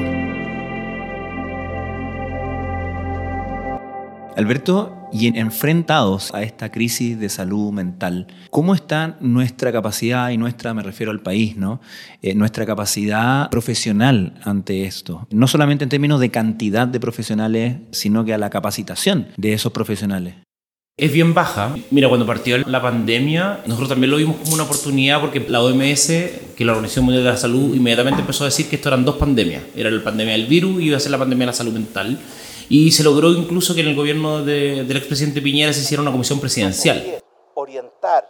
Alberto, 4.37 5.09
y 5.13 5.29
enfrentados 5.39 6.35
a 6.35 6.43
esta 6.43 6.73
crisis 6.73 7.19
de 7.21 7.29
salud 7.29 7.73
mental, 7.73 8.27
¿cómo 8.51 8.75
está 8.75 9.17
nuestra 9.21 9.71
capacidad, 9.71 10.31
y 10.31 10.37
nuestra 10.37 10.75
me 10.75 10.83
refiero 10.83 11.13
al 11.13 11.21
país, 11.21 11.57
¿no? 11.57 11.81
Eh, 12.21 12.35
nuestra 12.35 12.67
capacidad 12.67 13.49
profesional 13.51 14.35
ante 14.43 14.85
esto? 14.85 15.29
No 15.31 15.47
solamente 15.47 15.85
en 15.85 15.91
términos 15.91 16.19
de 16.19 16.31
cantidad 16.31 16.89
de 16.89 16.99
profesionales, 16.99 17.77
sino 17.93 18.25
que 18.25 18.35
a 18.35 18.39
la 18.39 18.51
capacitación 18.51 19.29
de 19.37 19.53
esos 19.53 19.73
profesionales. 19.73 20.35
Es 20.97 21.13
bien 21.13 21.35
baja. 21.35 21.75
Mira, 21.91 22.09
cuando 22.09 22.27
partió 22.27 22.59
la 22.59 22.81
pandemia, 22.81 23.61
nosotros 23.67 23.89
también 23.89 24.13
lo 24.13 24.17
vimos 24.17 24.37
como 24.37 24.55
una 24.55 24.63
oportunidad 24.63 25.21
porque 25.21 25.45
la 25.49 25.61
OMS, 25.61 26.07
que 26.07 26.55
es 26.59 26.67
la 26.67 26.73
Organización 26.73 27.05
Mundial 27.05 27.25
de 27.25 27.31
la 27.31 27.37
Salud, 27.37 27.75
inmediatamente 27.75 28.21
empezó 28.21 28.45
a 28.45 28.47
decir 28.47 28.67
que 28.67 28.77
esto 28.77 28.91
eran 28.91 29.05
dos 29.05 29.17
pandemias. 29.17 29.63
Era 29.77 29.91
la 29.91 30.03
pandemia 30.05 30.35
del 30.35 30.47
virus 30.47 30.81
y 30.81 30.87
iba 30.87 30.97
a 30.97 31.01
ser 31.01 31.11
la 31.11 31.19
pandemia 31.19 31.47
de 31.47 31.53
la 31.53 31.53
salud 31.53 31.73
mental. 31.73 32.19
Y 32.69 32.93
se 32.93 33.03
logró 33.03 33.31
incluso 33.31 33.75
que 33.75 33.81
en 33.81 33.89
el 33.89 33.97
gobierno 33.97 34.45
de, 34.45 34.85
del 34.85 34.97
expresidente 34.97 35.41
Piñera 35.43 35.73
se 35.73 35.81
hiciera 35.81 36.03
una 36.03 36.13
comisión 36.13 36.41
presidencial. 36.41 37.23
Orientar 37.55 38.29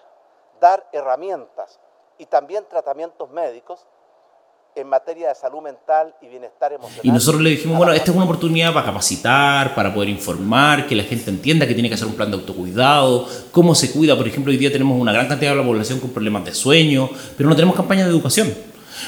dar 0.65 0.89
herramientas 0.93 1.79
y 2.19 2.25
también 2.25 2.65
tratamientos 2.71 3.31
médicos 3.31 3.81
en 4.75 4.89
materia 4.89 5.29
de 5.29 5.35
salud 5.35 5.61
mental 5.61 6.15
y 6.23 6.27
bienestar 6.27 6.73
emocional. 6.73 7.01
Y 7.05 7.11
nosotros 7.11 7.43
le 7.43 7.51
dijimos, 7.51 7.77
bueno, 7.77 7.93
esta 7.93 8.11
es 8.11 8.17
una 8.17 8.25
oportunidad 8.25 8.73
para 8.73 8.87
capacitar, 8.87 9.75
para 9.75 9.93
poder 9.93 10.09
informar, 10.09 10.87
que 10.87 10.97
la 10.97 11.05
gente 11.05 11.31
entienda 11.31 11.67
que 11.67 11.75
tiene 11.75 11.89
que 11.89 11.95
hacer 11.95 12.09
un 12.09 12.15
plan 12.15 12.31
de 12.31 12.39
autocuidado, 12.39 13.29
cómo 13.53 13.75
se 13.75 13.93
cuida. 13.93 14.17
Por 14.17 14.27
ejemplo, 14.27 14.51
hoy 14.51 14.57
día 14.57 14.73
tenemos 14.73 14.99
una 14.99 15.13
gran 15.13 15.29
cantidad 15.29 15.51
de 15.51 15.59
la 15.59 15.65
población 15.65 16.01
con 16.01 16.11
problemas 16.11 16.45
de 16.47 16.55
sueño, 16.55 17.11
pero 17.37 17.49
no 17.49 17.55
tenemos 17.55 17.77
campañas 17.77 18.07
de 18.07 18.13
educación. 18.13 18.53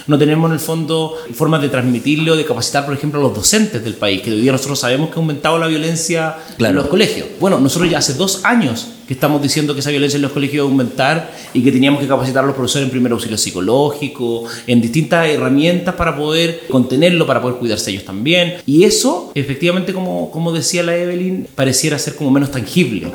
No 0.07 0.19
tenemos 0.19 0.49
en 0.49 0.55
el 0.55 0.61
fondo 0.61 1.15
formas 1.35 1.63
de 1.63 1.69
transmitirle 1.69 2.31
o 2.31 2.37
de 2.37 2.45
capacitar, 2.45 2.85
por 2.85 2.95
ejemplo, 2.95 3.21
a 3.21 3.23
los 3.23 3.35
docentes 3.35 3.83
del 3.83 3.95
país, 3.95 4.23
que 4.23 4.31
hoy 4.31 4.41
día 4.41 4.53
nosotros 4.53 4.79
sabemos 4.79 5.09
que 5.09 5.15
ha 5.15 5.19
aumentado 5.19 5.59
la 5.59 5.67
violencia 5.67 6.37
en 6.59 6.75
los 6.75 6.87
colegios. 6.87 7.29
Bueno, 7.41 7.59
nosotros 7.59 7.91
ya 7.91 7.99
hace 7.99 8.15
dos 8.15 8.45
años 8.45 8.89
que 9.07 9.15
estamos 9.15 9.41
diciendo 9.41 9.73
que 9.75 9.81
esa 9.81 9.91
violencia 9.91 10.17
en 10.17 10.23
los 10.23 10.33
colegios 10.33 10.65
va 10.65 10.69
a 10.69 10.73
aumentar 10.73 11.31
y 11.53 11.63
que 11.63 11.71
teníamos 11.71 12.01
que 12.01 12.09
capacitar 12.09 12.43
a 12.43 12.47
los 12.47 12.57
profesores 12.57 12.87
en 12.87 12.91
primer 12.91 13.13
auxilio 13.13 13.39
psicológico, 13.39 14.45
en 14.67 14.81
distintas 14.81 15.29
herramientas 15.29 15.95
para 15.95 16.17
poder 16.17 16.67
contenerlo, 16.69 17.27
para 17.27 17.41
poder 17.41 17.59
cuidarse 17.59 17.91
ellos 17.91 18.05
también. 18.05 18.57
Y 18.67 18.85
eso, 18.85 19.31
efectivamente, 19.35 19.93
como, 19.93 20.31
como 20.31 20.53
decía 20.53 20.83
la 20.83 20.97
Evelyn, 20.97 21.47
pareciera 21.55 21.99
ser 21.99 22.17
como 22.17 22.31
menos 22.31 22.51
tangible. 22.51 23.13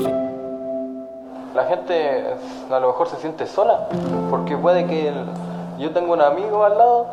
La 1.53 1.65
gente 1.67 1.93
a 2.71 2.79
lo 2.79 2.87
mejor 2.87 3.09
se 3.09 3.17
siente 3.17 3.45
sola, 3.45 3.89
porque 4.29 4.55
puede 4.55 4.85
que 4.87 5.09
el 5.09 5.25
yo 5.79 5.91
tengo 5.91 6.13
un 6.13 6.21
amigo 6.21 6.63
al 6.63 6.77
lado, 6.77 7.07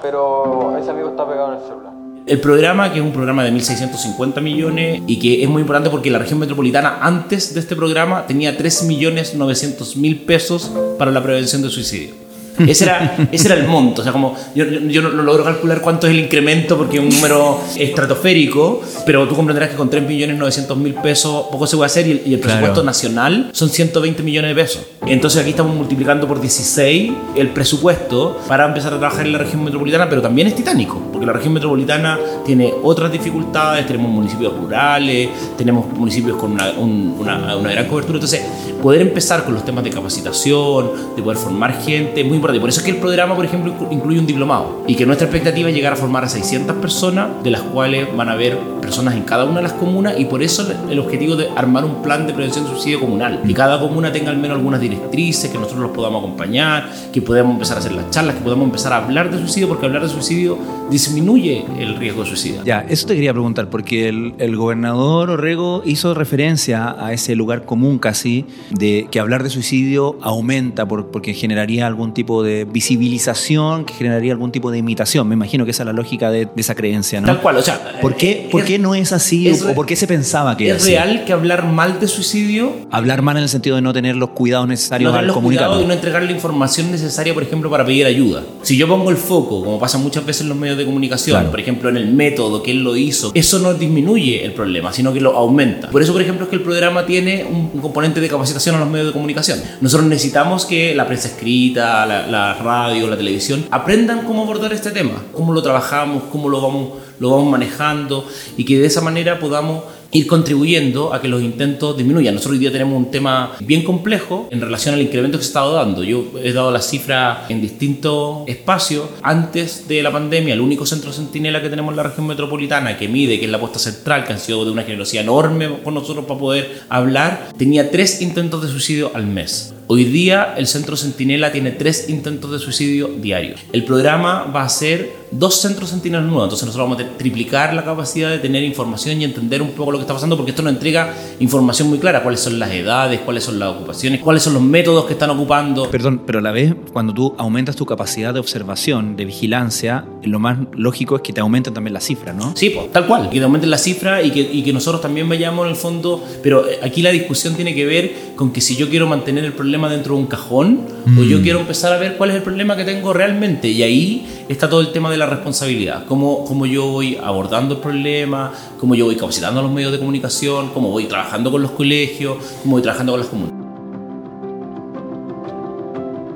pero 0.00 0.76
ese 0.78 0.90
amigo 0.90 1.10
está 1.10 1.28
pegado 1.28 1.52
en 1.52 1.58
el 1.58 1.64
celular. 1.64 1.92
El 2.24 2.40
programa, 2.40 2.92
que 2.92 3.00
es 3.00 3.04
un 3.04 3.12
programa 3.12 3.42
de 3.42 3.50
1.650 3.50 4.40
millones 4.40 5.02
y 5.08 5.18
que 5.18 5.42
es 5.42 5.48
muy 5.48 5.60
importante 5.60 5.90
porque 5.90 6.08
la 6.08 6.20
región 6.20 6.38
metropolitana 6.38 6.98
antes 7.00 7.52
de 7.52 7.58
este 7.58 7.74
programa 7.74 8.26
tenía 8.26 8.56
3.900.000 8.56 10.24
pesos 10.24 10.70
para 10.98 11.10
la 11.10 11.20
prevención 11.20 11.62
de 11.62 11.70
suicidio. 11.70 12.21
Ese 12.58 12.84
era, 12.84 13.16
ese 13.32 13.48
era 13.48 13.56
el 13.56 13.66
monto. 13.66 14.00
O 14.02 14.04
sea, 14.04 14.12
como 14.12 14.34
yo, 14.54 14.64
yo 14.64 15.02
no, 15.02 15.22
logro 15.22 15.44
calcular 15.44 15.80
cuánto 15.80 16.06
es 16.06 16.12
el 16.12 16.20
incremento 16.20 16.76
porque 16.76 16.98
es 16.98 17.02
un 17.02 17.08
número 17.08 17.60
estratosférico, 17.76 18.82
pero 19.06 19.26
tú 19.26 19.34
comprenderás 19.34 19.70
que 19.70 19.76
con 19.76 19.90
3.900.000 19.90 21.00
pesos 21.02 21.46
poco 21.50 21.66
se 21.66 21.76
puede 21.76 21.86
hacer 21.86 22.06
y 22.06 22.34
el, 22.34 22.40
presupuesto 22.40 22.82
nacional 22.82 23.50
son 23.52 23.70
120 23.70 24.22
millones 24.22 24.54
de 24.54 24.62
pesos. 24.62 24.82
Entonces 25.06 25.40
aquí 25.40 25.50
estamos 25.50 25.74
multiplicando 25.74 26.26
por 26.26 26.40
16 26.40 27.12
el 27.36 27.48
presupuesto 27.48 28.40
para 28.48 28.66
empezar 28.66 28.94
a 28.94 28.98
trabajar 28.98 29.26
en 29.26 29.32
la 29.32 29.38
región 29.38 29.64
metropolitana, 29.64 30.08
pero 30.08 30.22
también 30.22 30.46
es 30.48 30.54
titánico, 30.54 31.00
porque 31.10 31.26
la 31.26 31.32
región 31.32 31.54
metropolitana 31.54 32.18
tiene 32.44 32.72
otras 32.82 33.10
dificultades, 33.10 33.86
tenemos 33.86 34.10
municipios 34.10 34.54
rurales, 34.56 35.28
tenemos 35.56 35.86
municipios 35.92 36.36
con 36.36 36.52
una, 36.52 36.70
una, 36.72 37.56
una 37.56 37.70
gran 37.70 37.86
cobertura. 37.86 38.16
Entonces, 38.16 38.42
poder 38.82 39.00
empezar 39.00 39.44
con 39.44 39.54
los 39.54 39.64
temas 39.64 39.84
de 39.84 39.90
capacitación, 39.90 40.90
de 41.16 41.22
poder 41.22 41.38
formar 41.38 41.80
gente, 41.80 42.20
es 42.20 42.26
muy 42.26 42.36
importante. 42.36 42.51
Por 42.60 42.68
eso 42.68 42.80
es 42.80 42.86
que 42.86 42.92
el 42.92 42.98
programa, 42.98 43.34
por 43.34 43.44
ejemplo, 43.44 43.74
incluye 43.90 44.18
un 44.18 44.26
diplomado 44.26 44.82
y 44.86 44.94
que 44.94 45.06
nuestra 45.06 45.26
expectativa 45.26 45.68
es 45.68 45.74
llegar 45.74 45.92
a 45.92 45.96
formar 45.96 46.24
a 46.24 46.28
600 46.28 46.76
personas, 46.76 47.42
de 47.42 47.50
las 47.50 47.62
cuales 47.62 48.14
van 48.16 48.28
a 48.28 48.32
haber 48.32 48.58
personas 48.80 49.14
en 49.14 49.22
cada 49.22 49.44
una 49.44 49.56
de 49.56 49.62
las 49.62 49.72
comunas 49.72 50.14
y 50.18 50.24
por 50.24 50.42
eso 50.42 50.66
el 50.90 50.98
objetivo 50.98 51.36
de 51.36 51.48
armar 51.56 51.84
un 51.84 52.02
plan 52.02 52.26
de 52.26 52.32
prevención 52.32 52.64
de 52.64 52.70
suicidio 52.70 53.00
comunal. 53.00 53.40
Y 53.44 53.54
cada 53.54 53.78
comuna 53.80 54.12
tenga 54.12 54.30
al 54.30 54.38
menos 54.38 54.56
algunas 54.56 54.80
directrices, 54.80 55.50
que 55.50 55.58
nosotros 55.58 55.80
los 55.80 55.90
podamos 55.92 56.20
acompañar, 56.22 56.88
que 57.12 57.22
podamos 57.22 57.54
empezar 57.54 57.76
a 57.76 57.80
hacer 57.80 57.92
las 57.92 58.10
charlas, 58.10 58.36
que 58.36 58.42
podamos 58.42 58.66
empezar 58.66 58.92
a 58.92 58.96
hablar 58.98 59.30
de 59.30 59.38
suicidio, 59.38 59.68
porque 59.68 59.86
hablar 59.86 60.02
de 60.02 60.08
suicidio 60.08 60.58
disminuye 60.92 61.64
el 61.78 61.96
riesgo 61.96 62.22
de 62.22 62.28
suicidio. 62.28 62.64
Ya, 62.64 62.86
eso 62.88 63.06
te 63.06 63.14
quería 63.14 63.32
preguntar, 63.32 63.70
porque 63.70 64.08
el, 64.08 64.34
el 64.38 64.56
gobernador 64.56 65.30
Orrego 65.30 65.82
hizo 65.84 66.14
referencia 66.14 66.94
a 66.98 67.12
ese 67.12 67.34
lugar 67.34 67.64
común 67.64 67.98
casi 67.98 68.44
de 68.70 69.08
que 69.10 69.18
hablar 69.18 69.42
de 69.42 69.50
suicidio 69.50 70.18
aumenta 70.20 70.86
porque 70.86 71.34
generaría 71.34 71.86
algún 71.86 72.14
tipo 72.14 72.42
de 72.42 72.64
visibilización, 72.64 73.84
que 73.84 73.94
generaría 73.94 74.32
algún 74.32 74.52
tipo 74.52 74.70
de 74.70 74.78
imitación. 74.78 75.28
Me 75.28 75.34
imagino 75.34 75.64
que 75.64 75.70
esa 75.70 75.82
es 75.82 75.86
la 75.86 75.92
lógica 75.92 76.30
de, 76.30 76.48
esa 76.56 76.74
creencia, 76.74 77.20
¿no? 77.20 77.26
Tal 77.26 77.40
cual, 77.40 77.56
o 77.56 77.62
sea, 77.62 77.98
¿por 78.00 78.16
qué, 78.16 78.48
¿por 78.50 78.64
qué 78.64 78.78
no 78.78 78.94
es 78.94 79.12
así 79.12 79.50
o 79.50 79.74
por 79.74 79.86
qué 79.86 79.96
se 79.96 80.06
pensaba 80.06 80.56
que 80.56 80.70
es 80.70 80.84
real 80.84 81.24
que 81.24 81.32
hablar 81.32 81.66
mal 81.66 81.98
de 82.00 82.08
suicidio? 82.08 82.72
Hablar 82.90 83.22
mal 83.22 83.36
en 83.36 83.44
el 83.44 83.48
sentido 83.48 83.76
de 83.76 83.82
no 83.82 83.92
tener 83.92 84.16
los 84.16 84.30
cuidados 84.30 84.68
necesarios 84.68 85.14
al 85.14 85.32
comunicar. 85.32 85.70
Y 85.80 85.84
no 85.84 85.92
entregar 85.92 86.22
la 86.22 86.32
información 86.32 86.90
necesaria, 86.90 87.34
por 87.34 87.42
ejemplo, 87.42 87.70
para 87.70 87.84
pedir 87.84 88.06
ayuda. 88.06 88.42
Si 88.62 88.76
yo 88.76 88.86
pongo 88.86 89.10
el 89.10 89.16
foco, 89.16 89.64
como 89.64 89.78
pasa 89.78 89.98
muchas 89.98 90.24
veces 90.24 90.42
en 90.42 90.48
los 90.48 90.58
medios 90.58 90.76
de 90.76 90.81
comunicación, 90.84 91.50
por 91.50 91.60
ejemplo, 91.60 91.88
en 91.88 91.96
el 91.96 92.12
método 92.12 92.62
que 92.62 92.70
él 92.70 92.82
lo 92.82 92.96
hizo, 92.96 93.32
eso 93.34 93.58
no 93.58 93.74
disminuye 93.74 94.44
el 94.44 94.52
problema, 94.52 94.92
sino 94.92 95.12
que 95.12 95.20
lo 95.20 95.36
aumenta. 95.36 95.90
Por 95.90 96.02
eso, 96.02 96.12
por 96.12 96.22
ejemplo, 96.22 96.44
es 96.44 96.50
que 96.50 96.56
el 96.56 96.62
programa 96.62 97.06
tiene 97.06 97.44
un 97.44 97.80
componente 97.80 98.20
de 98.20 98.28
capacitación 98.28 98.76
a 98.76 98.80
los 98.80 98.88
medios 98.88 99.08
de 99.08 99.12
comunicación. 99.12 99.60
Nosotros 99.80 100.08
necesitamos 100.08 100.66
que 100.66 100.94
la 100.94 101.06
prensa 101.06 101.28
escrita, 101.28 102.06
la, 102.06 102.54
radio, 102.54 103.08
la 103.08 103.16
televisión 103.16 103.64
aprendan 103.70 104.24
cómo 104.24 104.42
abordar 104.42 104.72
este 104.72 104.90
tema, 104.90 105.22
cómo 105.32 105.52
lo 105.52 105.62
trabajamos, 105.62 106.24
cómo 106.30 106.48
lo 106.48 106.60
vamos, 106.60 106.92
lo 107.18 107.30
vamos 107.30 107.50
manejando 107.50 108.26
y 108.56 108.64
que 108.64 108.78
de 108.78 108.86
esa 108.86 109.00
manera 109.00 109.38
podamos 109.38 109.84
ir 110.12 110.26
contribuyendo 110.26 111.14
a 111.14 111.20
que 111.20 111.28
los 111.28 111.42
intentos 111.42 111.96
disminuyan. 111.96 112.34
Nosotros 112.34 112.54
hoy 112.54 112.58
día 112.60 112.70
tenemos 112.70 112.96
un 112.96 113.10
tema 113.10 113.52
bien 113.60 113.82
complejo 113.82 114.46
en 114.50 114.60
relación 114.60 114.94
al 114.94 115.00
incremento 115.00 115.38
que 115.38 115.44
se 115.44 115.48
ha 115.48 115.52
estado 115.52 115.72
dando. 115.72 116.04
Yo 116.04 116.32
he 116.42 116.52
dado 116.52 116.70
las 116.70 116.88
cifras 116.88 117.50
en 117.50 117.62
distintos 117.62 118.46
espacios. 118.46 119.08
Antes 119.22 119.88
de 119.88 120.02
la 120.02 120.12
pandemia, 120.12 120.52
el 120.52 120.60
único 120.60 120.84
centro 120.84 121.12
centinela 121.12 121.62
que 121.62 121.70
tenemos 121.70 121.92
en 121.92 121.96
la 121.96 122.02
región 122.02 122.26
metropolitana 122.26 122.98
que 122.98 123.08
mide, 123.08 123.38
que 123.38 123.46
es 123.46 123.50
la 123.50 123.58
puesta 123.58 123.78
central, 123.78 124.26
que 124.26 124.34
han 124.34 124.38
sido 124.38 124.64
de 124.66 124.70
una 124.70 124.82
generosidad 124.82 125.24
enorme 125.24 125.70
con 125.82 125.94
nosotros 125.94 126.26
para 126.26 126.38
poder 126.38 126.82
hablar, 126.90 127.48
tenía 127.56 127.90
tres 127.90 128.20
intentos 128.20 128.62
de 128.62 128.68
suicidio 128.68 129.10
al 129.14 129.26
mes. 129.26 129.72
Hoy 129.94 130.06
día 130.06 130.54
el 130.56 130.66
Centro 130.66 130.96
Centinela 130.96 131.52
tiene 131.52 131.70
tres 131.70 132.08
intentos 132.08 132.50
de 132.50 132.58
suicidio 132.58 133.08
diarios. 133.08 133.60
El 133.74 133.84
programa 133.84 134.44
va 134.44 134.62
a 134.62 134.68
ser 134.70 135.22
dos 135.32 135.60
centros 135.60 135.90
Centinela 135.90 136.22
nuevos, 136.22 136.44
entonces 136.44 136.66
nosotros 136.66 136.88
vamos 136.88 137.04
a 137.04 137.18
triplicar 137.18 137.74
la 137.74 137.84
capacidad 137.84 138.30
de 138.30 138.38
tener 138.38 138.62
información 138.62 139.20
y 139.20 139.24
entender 139.24 139.62
un 139.62 139.70
poco 139.70 139.90
lo 139.90 139.98
que 139.98 140.02
está 140.02 140.14
pasando, 140.14 140.36
porque 140.36 140.50
esto 140.50 140.62
nos 140.62 140.74
entrega 140.74 141.14
información 141.40 141.88
muy 141.88 141.98
clara, 141.98 142.22
cuáles 142.22 142.40
son 142.40 142.58
las 142.58 142.70
edades, 142.70 143.20
cuáles 143.20 143.44
son 143.44 143.58
las 143.58 143.70
ocupaciones, 143.70 144.20
cuáles 144.20 144.42
son 144.42 144.54
los 144.54 144.62
métodos 144.62 145.06
que 145.06 145.14
están 145.14 145.30
ocupando. 145.30 145.90
Perdón, 145.90 146.22
pero 146.26 146.38
a 146.38 146.42
la 146.42 146.52
vez, 146.52 146.74
cuando 146.92 147.12
tú 147.12 147.34
aumentas 147.38 147.76
tu 147.76 147.86
capacidad 147.86 148.32
de 148.34 148.40
observación, 148.40 149.16
de 149.16 149.24
vigilancia, 149.24 150.04
lo 150.22 150.38
más 150.38 150.58
lógico 150.74 151.16
es 151.16 151.22
que 151.22 151.32
te 151.32 151.40
aumenten 151.40 151.74
también 151.74 151.94
las 151.94 152.04
cifras, 152.04 152.36
¿no? 152.36 152.54
Sí, 152.56 152.70
pues, 152.70 152.92
tal 152.92 153.06
cual, 153.06 153.30
que 153.30 153.38
te 153.38 153.44
aumenten 153.44 153.70
las 153.70 153.82
cifras 153.82 154.24
y 154.24 154.30
que, 154.30 154.40
y 154.40 154.62
que 154.62 154.72
nosotros 154.72 155.00
también 155.00 155.28
vayamos 155.28 155.64
en 155.64 155.70
el 155.70 155.76
fondo, 155.76 156.22
pero 156.42 156.64
aquí 156.82 157.00
la 157.02 157.10
discusión 157.10 157.54
tiene 157.54 157.74
que 157.74 157.86
ver 157.86 158.32
con 158.36 158.52
que 158.52 158.60
si 158.60 158.76
yo 158.76 158.88
quiero 158.88 159.06
mantener 159.06 159.44
el 159.44 159.52
problema 159.52 159.81
dentro 159.88 160.14
de 160.14 160.20
un 160.20 160.26
cajón 160.26 160.80
o 161.18 161.22
yo 161.22 161.38
mm. 161.38 161.42
quiero 161.42 161.60
empezar 161.60 161.92
a 161.92 161.98
ver 161.98 162.16
cuál 162.16 162.30
es 162.30 162.36
el 162.36 162.42
problema 162.42 162.76
que 162.76 162.84
tengo 162.84 163.12
realmente. 163.12 163.68
Y 163.68 163.82
ahí 163.82 164.44
está 164.48 164.68
todo 164.68 164.80
el 164.80 164.92
tema 164.92 165.10
de 165.10 165.16
la 165.16 165.26
responsabilidad. 165.26 166.04
Cómo, 166.06 166.44
cómo 166.44 166.66
yo 166.66 166.86
voy 166.86 167.18
abordando 167.22 167.74
el 167.74 167.80
problema, 167.80 168.52
cómo 168.78 168.94
yo 168.94 169.06
voy 169.06 169.16
capacitando 169.16 169.60
a 169.60 169.62
los 169.62 169.72
medios 169.72 169.92
de 169.92 169.98
comunicación, 169.98 170.70
cómo 170.70 170.90
voy 170.90 171.04
trabajando 171.04 171.50
con 171.50 171.62
los 171.62 171.72
colegios, 171.72 172.36
cómo 172.62 172.76
voy 172.76 172.82
trabajando 172.82 173.12
con 173.12 173.20
las 173.20 173.28
comunidades. 173.28 173.62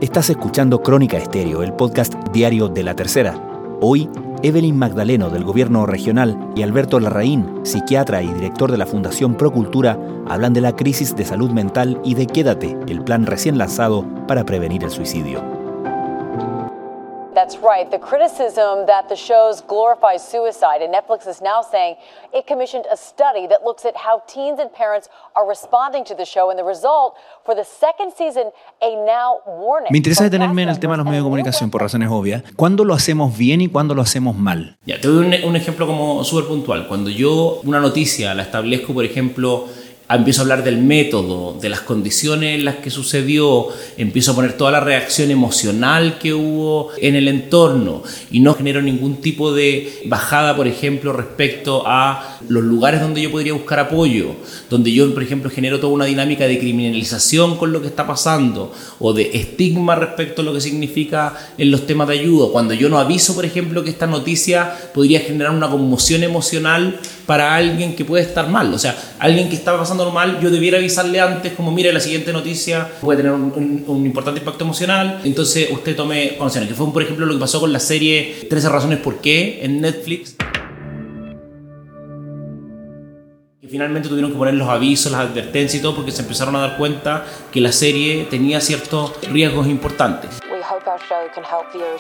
Estás 0.01 0.31
escuchando 0.31 0.83
Crónica 0.83 1.17
Estéreo, 1.17 1.63
el 1.63 1.73
podcast 1.73 2.15
diario 2.33 2.69
de 2.69 2.83
La 2.83 2.95
Tercera. 2.95 3.41
Hoy 3.81 4.09
Evelyn 4.43 4.77
Magdaleno 4.77 5.31
del 5.31 5.45
Gobierno 5.45 5.87
Regional 5.87 6.51
y 6.55 6.63
Alberto 6.63 7.01
Larraín, 7.01 7.61
psiquiatra 7.63 8.23
y 8.23 8.33
director 8.33 8.71
de 8.71 8.77
la 8.77 8.87
Fundación 8.87 9.35
Procultura, 9.35 9.99
hablan 10.27 10.53
de 10.53 10.61
la 10.61 10.77
crisis 10.77 11.17
de 11.17 11.25
salud 11.25 11.51
mental 11.51 12.01
y 12.05 12.15
de 12.15 12.27
Quédate, 12.27 12.77
el 12.87 13.03
plan 13.03 13.25
recién 13.25 13.57
lanzado 13.57 14.05
para 14.29 14.45
prevenir 14.45 14.85
el 14.85 14.91
suicidio. 14.91 15.56
That's 17.37 17.59
right. 17.59 17.85
The 17.91 17.99
criticism 17.99 18.87
that 18.87 19.11
the 19.11 19.15
shows 19.15 19.61
glorify 19.61 20.17
suicide, 20.17 20.81
and 20.81 20.91
Netflix 20.91 21.29
is 21.29 21.43
now 21.43 21.61
saying 21.61 21.97
it 22.33 22.47
commissioned 22.47 22.87
a 22.91 22.97
study 22.97 23.47
that 23.49 23.61
looks 23.63 23.85
at 23.85 23.95
how 23.95 24.23
teens 24.27 24.59
and 24.59 24.73
parents 24.73 25.11
are 25.37 25.47
responding 25.47 26.03
to 26.05 26.15
the 26.15 26.25
show, 26.25 26.49
and 26.49 26.59
the 26.59 26.65
result 26.65 27.15
for 27.45 27.55
the 27.55 27.63
second 27.63 28.15
season, 28.17 28.51
a 28.81 28.97
now 29.05 29.41
warning. 29.47 29.93
Me 29.93 29.99
interesa 29.99 30.25
detenerme 30.25 30.63
en 30.63 30.71
el 30.71 30.81
tema 30.81 30.95
de 30.95 30.99
los 30.99 31.05
medios 31.05 31.25
de 31.25 31.27
comunicación 31.27 31.71
por 31.71 31.83
razones 31.83 32.09
obvias. 32.11 32.43
¿Cuándo 32.57 32.87
lo 32.87 32.95
hacemos 32.95 33.37
bien 33.37 33.61
y 33.61 33.69
cuándo 33.69 33.95
lo 33.95 34.01
hacemos 34.01 34.35
mal? 34.35 34.79
Ya, 34.87 34.99
te 34.99 35.07
doy 35.07 35.27
un, 35.27 35.45
un 35.45 35.57
ejemplo 35.57 35.87
como 35.87 36.25
súper 36.25 36.49
puntual. 36.49 36.89
Cuando 36.89 37.11
yo 37.11 37.61
una 37.65 37.81
noticia 37.81 38.33
la 38.33 38.45
establezco, 38.45 38.95
por 38.95 39.05
ejemplo, 39.05 39.67
empiezo 40.15 40.41
a 40.41 40.45
hablar 40.45 40.63
del 40.63 40.79
método, 40.79 41.59
de 41.61 41.69
las 41.69 41.81
condiciones 41.81 42.59
en 42.59 42.65
las 42.65 42.77
que 42.77 42.91
sucedió, 42.91 43.69
empiezo 43.97 44.33
a 44.33 44.35
poner 44.37 44.53
toda 44.53 44.71
la 44.71 44.81
reacción 44.81 45.33
emocional 45.33 46.19
que 46.19 46.33
hubo 46.33 46.91
en 46.99 47.17
el 47.17 47.27
entorno 47.27 48.03
y 48.31 48.41
no 48.41 48.55
genero 48.55 48.81
ningún 48.83 49.17
tipo 49.17 49.53
de 49.53 50.03
bajada, 50.07 50.55
por 50.55 50.69
ejemplo, 50.69 51.13
respecto 51.13 51.83
a 51.87 52.39
los 52.49 52.63
lugares 52.63 53.01
donde 53.01 53.21
yo 53.21 53.33
podría 53.33 53.53
buscar 53.53 53.81
apoyo, 53.81 54.37
donde 54.71 54.93
yo, 54.93 55.13
por 55.13 55.25
ejemplo, 55.25 55.51
genero 55.51 55.81
toda 55.81 55.93
una 55.93 56.05
dinámica 56.05 56.47
de 56.47 56.59
criminalización 56.59 57.57
con 57.57 57.73
lo 57.73 57.81
que 57.81 57.89
está 57.89 58.07
pasando 58.07 58.73
o 59.01 59.13
de 59.13 59.31
estigma 59.35 59.97
respecto 59.97 60.43
a 60.43 60.45
lo 60.45 60.53
que 60.53 60.61
significa 60.61 61.35
en 61.59 61.73
los 61.73 61.87
temas 61.87 62.07
de 62.09 62.21
ayuda, 62.21 62.53
cuando 62.53 62.75
yo 62.75 62.89
no 62.89 62.99
aviso, 62.99 63.35
por 63.35 63.45
ejemplo, 63.45 63.83
que 63.83 63.91
esta 63.91 64.07
noticia 64.07 64.73
podría 64.95 65.21
generar 65.21 65.53
una 65.53 65.69
conmoción 65.69 66.23
emocional 66.23 67.01
para 67.27 67.57
alguien 67.57 67.97
que 67.97 68.05
puede 68.05 68.23
estar 68.23 68.49
mal, 68.49 68.73
o 68.73 68.79
sea, 68.79 68.97
alguien 69.19 69.49
que 69.49 69.57
está 69.57 69.77
pasando 69.77 69.96
pasando 69.97 70.13
mal, 70.13 70.39
yo 70.41 70.51
debiera 70.51 70.77
avisarle 70.79 71.21
antes, 71.21 71.55
como 71.55 71.73
mire, 71.73 71.93
la 71.93 71.99
siguiente 72.01 72.33
noticia 72.33 72.91
puede 73.01 73.19
tener 73.19 73.33
un, 73.33 73.85
un 73.87 74.07
importante 74.07 74.41
impacto 74.41 74.65
emocional, 74.65 75.21
entonces 75.25 75.71
usted 75.71 75.95
tome 75.97 76.37
conocimiento. 76.37 76.75
Que 76.75 76.79
fue, 76.79 76.93
por 76.93 77.03
ejemplo, 77.03 77.25
lo 77.27 77.35
que 77.35 77.41
pasó 77.41 77.61
con 77.61 77.73
la 77.73 77.81
serie 77.81 78.47
13 78.49 78.69
razones 78.69 78.99
por 78.99 79.21
qué 79.21 79.65
en 79.65 79.81
Netflix. 79.81 80.37
Finalmente 83.69 84.09
tuvieron 84.09 84.31
que 84.31 84.39
poner 84.39 84.55
los 84.55 84.69
avisos, 84.69 85.11
las 85.11 85.23
advertencias 85.23 85.81
y 85.81 85.83
todo 85.83 85.97
porque 85.97 86.13
se 86.13 86.23
empezaron 86.23 86.55
a 86.57 86.61
dar 86.61 86.79
cuenta 86.79 87.27
que 87.51 87.61
la 87.61 87.73
serie 87.73 88.25
tenía 88.31 88.61
ciertos 88.61 89.13
riesgos 89.29 89.67
importantes. 89.67 90.39
We 90.51 90.61
hope 90.63 90.87
our 90.87 91.01
show 91.09 91.29
can 91.35 91.43
help 91.43 91.67
a 91.75 91.97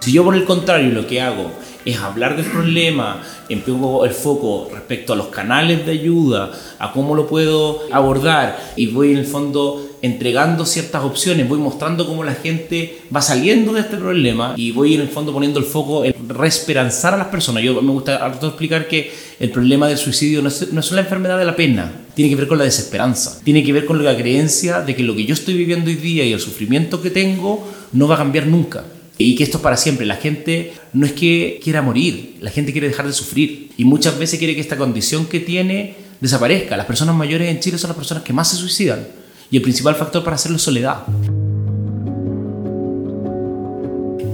Si 0.00 0.12
yo 0.12 0.24
por 0.24 0.34
el 0.34 0.44
contrario 0.44 0.90
lo 0.90 1.06
que 1.06 1.20
hago 1.20 1.50
es 1.84 1.98
hablar 1.98 2.36
del 2.36 2.46
problema, 2.46 3.20
empleo 3.48 4.04
el 4.04 4.12
foco 4.12 4.68
respecto 4.72 5.12
a 5.12 5.16
los 5.16 5.26
canales 5.26 5.84
de 5.84 5.92
ayuda, 5.92 6.52
a 6.78 6.92
cómo 6.92 7.14
lo 7.14 7.26
puedo 7.26 7.80
abordar 7.90 8.58
y 8.76 8.86
voy 8.86 9.12
en 9.12 9.18
el 9.18 9.26
fondo 9.26 9.88
entregando 10.02 10.66
ciertas 10.66 11.04
opciones, 11.04 11.48
voy 11.48 11.58
mostrando 11.58 12.06
cómo 12.06 12.24
la 12.24 12.34
gente 12.34 13.02
va 13.14 13.22
saliendo 13.22 13.72
de 13.72 13.80
este 13.80 13.96
problema 13.96 14.54
y 14.56 14.72
voy 14.72 14.94
en 14.94 15.00
el 15.02 15.08
fondo 15.08 15.32
poniendo 15.32 15.58
el 15.58 15.64
foco 15.64 16.04
en 16.04 16.11
reesperanzar 16.32 17.14
a 17.14 17.16
las 17.16 17.28
personas. 17.28 17.62
Yo 17.62 17.80
me 17.80 17.92
gusta 17.92 18.26
explicar 18.42 18.88
que 18.88 19.12
el 19.38 19.50
problema 19.50 19.88
del 19.88 19.98
suicidio 19.98 20.42
no 20.42 20.48
es, 20.48 20.72
no 20.72 20.80
es 20.80 20.92
la 20.92 21.00
enfermedad 21.00 21.38
de 21.38 21.44
la 21.44 21.56
pena, 21.56 21.92
tiene 22.14 22.30
que 22.30 22.36
ver 22.36 22.46
con 22.46 22.58
la 22.58 22.64
desesperanza, 22.64 23.40
tiene 23.44 23.62
que 23.64 23.72
ver 23.72 23.86
con 23.86 24.02
la 24.04 24.16
creencia 24.16 24.80
de 24.80 24.94
que 24.94 25.02
lo 25.02 25.14
que 25.14 25.24
yo 25.24 25.34
estoy 25.34 25.54
viviendo 25.54 25.90
hoy 25.90 25.96
día 25.96 26.24
y 26.24 26.32
el 26.32 26.40
sufrimiento 26.40 27.00
que 27.00 27.10
tengo 27.10 27.66
no 27.92 28.08
va 28.08 28.16
a 28.16 28.18
cambiar 28.18 28.46
nunca. 28.46 28.84
Y 29.18 29.36
que 29.36 29.44
esto 29.44 29.58
es 29.58 29.62
para 29.62 29.76
siempre. 29.76 30.06
La 30.06 30.16
gente 30.16 30.72
no 30.92 31.06
es 31.06 31.12
que 31.12 31.60
quiera 31.62 31.82
morir, 31.82 32.36
la 32.40 32.50
gente 32.50 32.72
quiere 32.72 32.88
dejar 32.88 33.06
de 33.06 33.12
sufrir. 33.12 33.70
Y 33.76 33.84
muchas 33.84 34.18
veces 34.18 34.38
quiere 34.38 34.54
que 34.54 34.60
esta 34.60 34.76
condición 34.76 35.26
que 35.26 35.38
tiene 35.38 35.94
desaparezca. 36.20 36.76
Las 36.76 36.86
personas 36.86 37.14
mayores 37.14 37.48
en 37.48 37.60
Chile 37.60 37.78
son 37.78 37.88
las 37.88 37.96
personas 37.96 38.24
que 38.24 38.32
más 38.32 38.50
se 38.50 38.56
suicidan. 38.56 39.06
Y 39.50 39.56
el 39.56 39.62
principal 39.62 39.94
factor 39.94 40.24
para 40.24 40.36
hacerlo 40.36 40.56
es 40.56 40.62
soledad. 40.62 41.04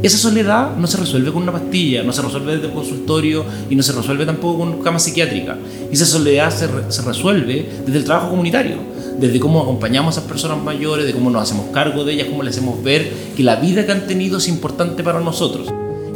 Esa 0.02 0.16
soledad 0.16 0.76
no 0.76 0.86
se 0.86 0.96
resuelve 0.96 1.32
con 1.32 1.42
una 1.42 1.50
pastilla, 1.52 2.04
no 2.04 2.12
se 2.12 2.22
resuelve 2.22 2.52
desde 2.54 2.66
el 2.68 2.72
consultorio 2.72 3.44
y 3.68 3.74
no 3.74 3.82
se 3.82 3.92
resuelve 3.92 4.24
tampoco 4.26 4.58
con 4.60 4.80
cama 4.80 4.98
psiquiátrica. 5.00 5.56
Esa 5.90 6.06
soledad 6.06 6.50
se, 6.54 6.68
re- 6.68 6.84
se 6.92 7.02
resuelve 7.02 7.68
desde 7.84 7.98
el 7.98 8.04
trabajo 8.04 8.30
comunitario, 8.30 8.76
desde 9.18 9.40
cómo 9.40 9.60
acompañamos 9.60 10.16
a 10.16 10.20
esas 10.20 10.30
personas 10.30 10.62
mayores, 10.62 11.04
de 11.04 11.12
cómo 11.12 11.30
nos 11.30 11.42
hacemos 11.42 11.66
cargo 11.72 12.04
de 12.04 12.12
ellas, 12.12 12.28
cómo 12.30 12.44
les 12.44 12.56
hacemos 12.56 12.80
ver 12.82 13.10
que 13.36 13.42
la 13.42 13.56
vida 13.56 13.84
que 13.84 13.90
han 13.92 14.06
tenido 14.06 14.38
es 14.38 14.46
importante 14.46 15.02
para 15.02 15.18
nosotros. 15.20 15.66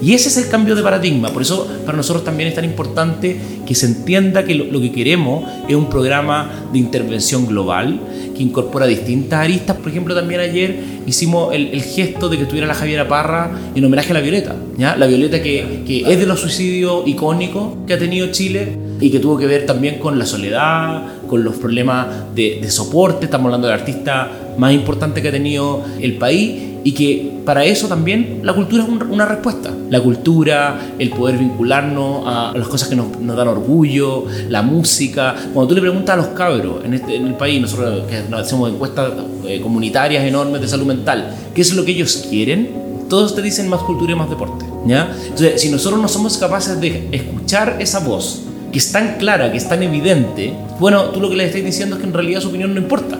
Y 0.02 0.14
ese 0.14 0.28
es 0.28 0.36
el 0.36 0.48
cambio 0.48 0.74
de 0.74 0.82
paradigma. 0.82 1.28
Por 1.30 1.42
eso 1.42 1.68
para 1.86 1.96
nosotros 1.96 2.24
también 2.24 2.48
es 2.48 2.56
tan 2.56 2.64
importante 2.64 3.36
que 3.64 3.74
se 3.74 3.86
entienda 3.86 4.44
que 4.44 4.56
lo, 4.56 4.80
que 4.80 4.90
queremos 4.90 5.44
es 5.68 5.76
un 5.76 5.88
programa 5.88 6.50
de 6.72 6.78
intervención 6.80 7.46
global 7.46 8.00
que 8.36 8.42
incorpora 8.42 8.86
distintas 8.86 9.44
aristas. 9.44 9.76
Por 9.76 9.90
ejemplo, 9.90 10.12
también 10.12 10.40
ayer 10.40 10.76
hicimos 11.06 11.54
el, 11.54 11.80
gesto 11.82 12.28
de 12.28 12.36
que 12.36 12.42
estuviera 12.42 12.66
la 12.66 12.74
Javiera 12.74 13.06
Parra 13.06 13.52
en 13.76 13.84
homenaje 13.84 14.10
a 14.10 14.14
la 14.14 14.20
Violeta. 14.20 14.56
¿ya? 14.76 14.96
La 14.96 15.06
Violeta 15.06 15.40
que, 15.40 15.84
que 15.86 16.00
es 16.12 16.18
de 16.18 16.26
los 16.26 16.40
suicidios 16.40 17.06
icónicos 17.06 17.74
que 17.86 17.94
ha 17.94 17.98
tenido 17.98 18.26
Chile 18.32 18.76
y 19.00 19.08
que 19.08 19.20
tuvo 19.20 19.38
que 19.38 19.46
ver 19.46 19.66
también 19.66 20.00
con 20.00 20.18
la 20.18 20.26
soledad, 20.26 21.02
con 21.28 21.44
los 21.44 21.56
problemas 21.56 22.34
de, 22.34 22.58
de 22.60 22.70
soporte. 22.72 23.26
Estamos 23.26 23.46
hablando 23.46 23.68
del 23.68 23.78
artista 23.78 24.30
más 24.58 24.72
importante 24.72 25.22
que 25.22 25.28
ha 25.28 25.32
tenido 25.32 25.84
el 26.00 26.14
país 26.16 26.71
y 26.84 26.92
que 26.92 27.30
para 27.44 27.64
eso 27.64 27.86
también 27.88 28.40
la 28.42 28.54
cultura 28.54 28.82
es 28.82 28.88
un- 28.88 29.02
una 29.10 29.24
respuesta. 29.26 29.70
La 29.90 30.00
cultura, 30.00 30.78
el 30.98 31.10
poder 31.10 31.38
vincularnos 31.38 32.22
a, 32.26 32.52
las 32.56 32.66
cosas 32.68 32.88
que 32.88 32.96
nos, 32.96 33.18
nos 33.20 33.36
dan 33.36 33.48
orgullo, 33.48 34.24
la 34.48 34.62
música. 34.62 35.34
Cuando 35.54 35.68
tú 35.68 35.74
le 35.74 35.80
preguntas 35.80 36.14
a 36.14 36.16
los 36.16 36.26
cabros 36.28 36.84
en, 36.84 36.94
este, 36.94 37.16
en 37.16 37.26
el 37.26 37.34
país, 37.34 37.60
nosotros 37.60 38.04
que 38.08 38.22
hacemos 38.34 38.70
encuestas 38.70 39.12
eh, 39.46 39.60
comunitarias 39.60 40.24
enormes 40.24 40.60
de 40.60 40.68
salud 40.68 40.86
mental, 40.86 41.34
¿qué 41.54 41.60
es 41.62 41.72
lo 41.74 41.84
que 41.84 41.92
ellos 41.92 42.26
quieren? 42.28 42.70
Todos 43.08 43.34
te 43.34 43.42
dicen 43.42 43.68
más 43.68 43.80
cultura 43.82 44.12
y 44.12 44.14
más 44.16 44.30
deporte. 44.30 44.64
¿ya? 44.86 45.12
Entonces, 45.24 45.60
si 45.60 45.68
nosotros 45.70 46.00
no 46.00 46.08
somos 46.08 46.38
capaces 46.38 46.80
de 46.80 47.08
escuchar 47.12 47.76
esa 47.78 48.00
voz, 48.00 48.42
que 48.72 48.78
es 48.78 48.90
tan 48.90 49.16
clara, 49.18 49.52
que 49.52 49.58
es 49.58 49.68
tan 49.68 49.82
evidente, 49.82 50.54
bueno, 50.80 51.04
tú 51.10 51.20
lo 51.20 51.28
que 51.28 51.36
le 51.36 51.44
estás 51.44 51.62
diciendo 51.62 51.96
es 51.96 52.00
que 52.00 52.08
en 52.08 52.14
realidad 52.14 52.40
su 52.40 52.48
opinión 52.48 52.72
no 52.74 52.80
importa. 52.80 53.18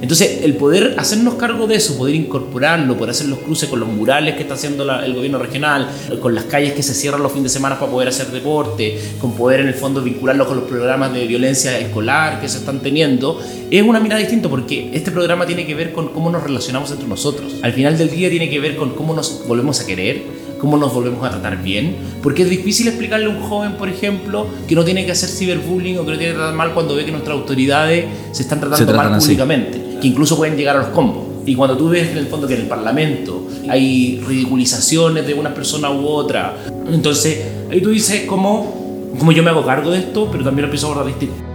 Entonces, 0.00 0.40
el 0.42 0.54
poder 0.54 0.94
hacernos 0.98 1.34
cargo 1.34 1.66
de 1.66 1.76
eso, 1.76 1.96
poder 1.96 2.14
incorporarlo, 2.14 2.96
poder 2.96 3.10
hacer 3.10 3.28
los 3.28 3.40
cruces 3.40 3.68
con 3.68 3.80
los 3.80 3.88
murales 3.88 4.34
que 4.36 4.42
está 4.42 4.54
haciendo 4.54 4.90
el 4.92 5.14
gobierno 5.14 5.38
regional, 5.38 5.88
con 6.20 6.34
las 6.34 6.44
calles 6.44 6.72
que 6.72 6.82
se 6.82 6.94
cierran 6.94 7.22
los 7.22 7.32
fines 7.32 7.52
de 7.52 7.58
semana 7.58 7.78
para 7.78 7.90
poder 7.90 8.08
hacer 8.08 8.28
deporte, 8.28 8.98
con 9.20 9.32
poder 9.32 9.60
en 9.60 9.68
el 9.68 9.74
fondo 9.74 10.02
vincularlo 10.02 10.46
con 10.46 10.56
los 10.56 10.68
programas 10.68 11.12
de 11.12 11.26
violencia 11.26 11.78
escolar 11.78 12.40
que 12.40 12.48
se 12.48 12.58
están 12.58 12.80
teniendo, 12.80 13.40
es 13.70 13.82
una 13.82 14.00
mirada 14.00 14.20
distinta 14.20 14.48
porque 14.48 14.90
este 14.92 15.10
programa 15.10 15.46
tiene 15.46 15.66
que 15.66 15.74
ver 15.74 15.92
con 15.92 16.08
cómo 16.08 16.30
nos 16.30 16.42
relacionamos 16.42 16.90
entre 16.90 17.06
nosotros. 17.06 17.56
Al 17.62 17.72
final 17.72 17.98
del 17.98 18.10
día 18.10 18.30
tiene 18.30 18.48
que 18.48 18.60
ver 18.60 18.76
con 18.76 18.90
cómo 18.90 19.14
nos 19.14 19.46
volvemos 19.46 19.80
a 19.80 19.86
querer, 19.86 20.37
cómo 20.58 20.76
nos 20.76 20.92
volvemos 20.92 21.24
a 21.24 21.30
tratar 21.30 21.62
bien, 21.62 21.96
porque 22.22 22.42
es 22.42 22.50
difícil 22.50 22.88
explicarle 22.88 23.26
a 23.26 23.28
un 23.30 23.40
joven, 23.40 23.72
por 23.72 23.88
ejemplo, 23.88 24.46
que 24.66 24.74
no 24.74 24.84
tiene 24.84 25.06
que 25.06 25.12
hacer 25.12 25.28
ciberbullying 25.28 25.98
o 25.98 26.04
que 26.04 26.12
no 26.12 26.18
tiene 26.18 26.32
que 26.32 26.38
tratar 26.38 26.54
mal 26.54 26.74
cuando 26.74 26.94
ve 26.94 27.04
que 27.04 27.12
nuestras 27.12 27.36
autoridades 27.36 28.06
se 28.32 28.42
están 28.42 28.60
tratando 28.60 28.86
Se 28.86 28.96
mal 28.96 29.12
así. 29.14 29.26
públicamente, 29.26 29.80
que 30.00 30.08
incluso 30.08 30.36
pueden 30.36 30.56
llegar 30.56 30.76
a 30.76 30.80
los 30.80 30.88
combos. 30.88 31.24
Y 31.46 31.54
cuando 31.54 31.76
tú 31.78 31.88
ves 31.88 32.10
en 32.10 32.18
el 32.18 32.26
fondo 32.26 32.46
que 32.46 32.54
en 32.54 32.62
el 32.62 32.66
Parlamento 32.66 33.46
hay 33.70 34.22
ridiculizaciones 34.26 35.26
de 35.26 35.34
una 35.34 35.54
persona 35.54 35.90
u 35.90 36.06
otra, 36.06 36.56
entonces 36.92 37.42
ahí 37.70 37.80
tú 37.80 37.90
dices 37.90 38.24
cómo, 38.26 39.12
cómo 39.18 39.32
yo 39.32 39.42
me 39.42 39.50
hago 39.50 39.64
cargo 39.64 39.90
de 39.90 39.98
esto, 39.98 40.28
pero 40.30 40.44
también 40.44 40.62
lo 40.62 40.66
empiezo 40.66 40.88
a 40.88 40.90
abordar 40.90 41.06
distinto. 41.06 41.47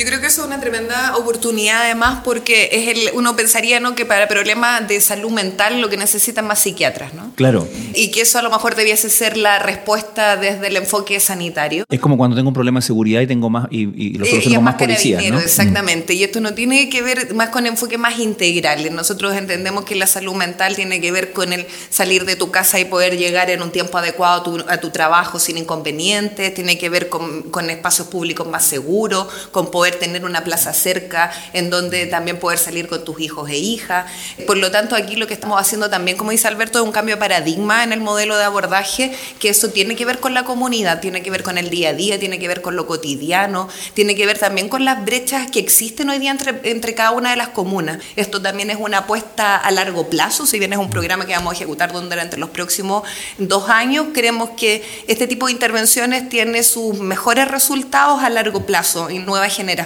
Yo 0.00 0.06
creo 0.06 0.18
que 0.18 0.28
eso 0.28 0.40
es 0.40 0.46
una 0.46 0.58
tremenda 0.58 1.14
oportunidad 1.18 1.82
además 1.82 2.22
porque 2.24 2.70
es 2.72 2.88
el, 2.88 3.10
uno 3.12 3.36
pensaría 3.36 3.80
¿no? 3.80 3.94
que 3.94 4.06
para 4.06 4.28
problemas 4.28 4.88
de 4.88 4.98
salud 4.98 5.30
mental 5.30 5.78
lo 5.78 5.90
que 5.90 5.98
necesitan 5.98 6.46
más 6.46 6.60
psiquiatras, 6.60 7.12
¿no? 7.12 7.32
Claro. 7.34 7.68
Y 7.92 8.10
que 8.10 8.22
eso 8.22 8.38
a 8.38 8.42
lo 8.42 8.48
mejor 8.48 8.76
debiese 8.76 9.10
ser 9.10 9.36
la 9.36 9.58
respuesta 9.58 10.38
desde 10.38 10.68
el 10.68 10.78
enfoque 10.78 11.20
sanitario. 11.20 11.84
Es 11.90 12.00
como 12.00 12.16
cuando 12.16 12.34
tengo 12.34 12.48
un 12.48 12.54
problema 12.54 12.80
de 12.80 12.86
seguridad 12.86 13.20
y 13.20 13.26
tengo 13.26 13.50
más 13.50 13.66
y, 13.70 13.90
y 13.94 14.14
lo 14.14 14.24
soluciono 14.24 14.56
con 14.56 14.64
más 14.64 14.72
más 14.72 14.82
policías, 14.82 15.22
¿no? 15.30 15.38
exactamente. 15.38 16.14
Y 16.14 16.24
esto 16.24 16.40
no 16.40 16.54
tiene 16.54 16.88
que 16.88 17.02
ver 17.02 17.34
más 17.34 17.50
con 17.50 17.66
enfoque 17.66 17.98
más 17.98 18.18
integral. 18.18 18.94
Nosotros 18.94 19.36
entendemos 19.36 19.84
que 19.84 19.96
la 19.96 20.06
salud 20.06 20.32
mental 20.34 20.76
tiene 20.76 21.02
que 21.02 21.12
ver 21.12 21.32
con 21.32 21.52
el 21.52 21.66
salir 21.90 22.24
de 22.24 22.36
tu 22.36 22.50
casa 22.50 22.80
y 22.80 22.86
poder 22.86 23.18
llegar 23.18 23.50
en 23.50 23.60
un 23.60 23.70
tiempo 23.70 23.98
adecuado 23.98 24.40
a 24.40 24.42
tu, 24.44 24.64
a 24.66 24.78
tu 24.78 24.88
trabajo 24.88 25.38
sin 25.38 25.58
inconvenientes, 25.58 26.54
tiene 26.54 26.78
que 26.78 26.88
ver 26.88 27.10
con, 27.10 27.42
con 27.50 27.68
espacios 27.68 28.08
públicos 28.08 28.48
más 28.48 28.64
seguros, 28.64 29.26
con 29.50 29.70
poder 29.70 29.89
tener 29.98 30.24
una 30.24 30.44
plaza 30.44 30.72
cerca 30.72 31.30
en 31.52 31.70
donde 31.70 32.06
también 32.06 32.38
poder 32.38 32.58
salir 32.58 32.88
con 32.88 33.04
tus 33.04 33.20
hijos 33.20 33.48
e 33.50 33.56
hijas. 33.56 34.06
Por 34.46 34.56
lo 34.56 34.70
tanto, 34.70 34.96
aquí 34.96 35.16
lo 35.16 35.26
que 35.26 35.34
estamos 35.34 35.60
haciendo 35.60 35.90
también, 35.90 36.16
como 36.16 36.30
dice 36.30 36.48
Alberto, 36.48 36.78
es 36.78 36.84
un 36.84 36.92
cambio 36.92 37.16
de 37.16 37.20
paradigma 37.20 37.84
en 37.84 37.92
el 37.92 38.00
modelo 38.00 38.36
de 38.36 38.44
abordaje, 38.44 39.12
que 39.38 39.48
eso 39.48 39.70
tiene 39.70 39.96
que 39.96 40.04
ver 40.04 40.18
con 40.18 40.34
la 40.34 40.44
comunidad, 40.44 41.00
tiene 41.00 41.22
que 41.22 41.30
ver 41.30 41.42
con 41.42 41.58
el 41.58 41.70
día 41.70 41.90
a 41.90 41.92
día, 41.92 42.18
tiene 42.18 42.38
que 42.38 42.48
ver 42.48 42.62
con 42.62 42.76
lo 42.76 42.86
cotidiano, 42.86 43.68
tiene 43.94 44.14
que 44.14 44.26
ver 44.26 44.38
también 44.38 44.68
con 44.68 44.84
las 44.84 45.04
brechas 45.04 45.50
que 45.50 45.58
existen 45.58 46.08
hoy 46.10 46.18
día 46.18 46.30
entre, 46.30 46.60
entre 46.70 46.94
cada 46.94 47.10
una 47.12 47.30
de 47.30 47.36
las 47.36 47.48
comunas. 47.48 47.98
Esto 48.16 48.40
también 48.40 48.70
es 48.70 48.76
una 48.78 48.98
apuesta 48.98 49.56
a 49.56 49.70
largo 49.70 50.08
plazo, 50.08 50.46
si 50.46 50.58
bien 50.58 50.72
es 50.72 50.78
un 50.78 50.90
programa 50.90 51.26
que 51.26 51.32
vamos 51.32 51.52
a 51.52 51.56
ejecutar 51.56 51.92
durante 51.92 52.36
los 52.36 52.50
próximos 52.50 53.02
dos 53.38 53.68
años, 53.68 54.08
creemos 54.12 54.50
que 54.50 54.82
este 55.06 55.26
tipo 55.26 55.46
de 55.46 55.52
intervenciones 55.52 56.28
tiene 56.28 56.62
sus 56.62 56.98
mejores 56.98 57.48
resultados 57.48 58.22
a 58.22 58.30
largo 58.30 58.66
plazo 58.66 59.10
y 59.10 59.18
nuevas 59.18 59.54
generaciones 59.54 59.79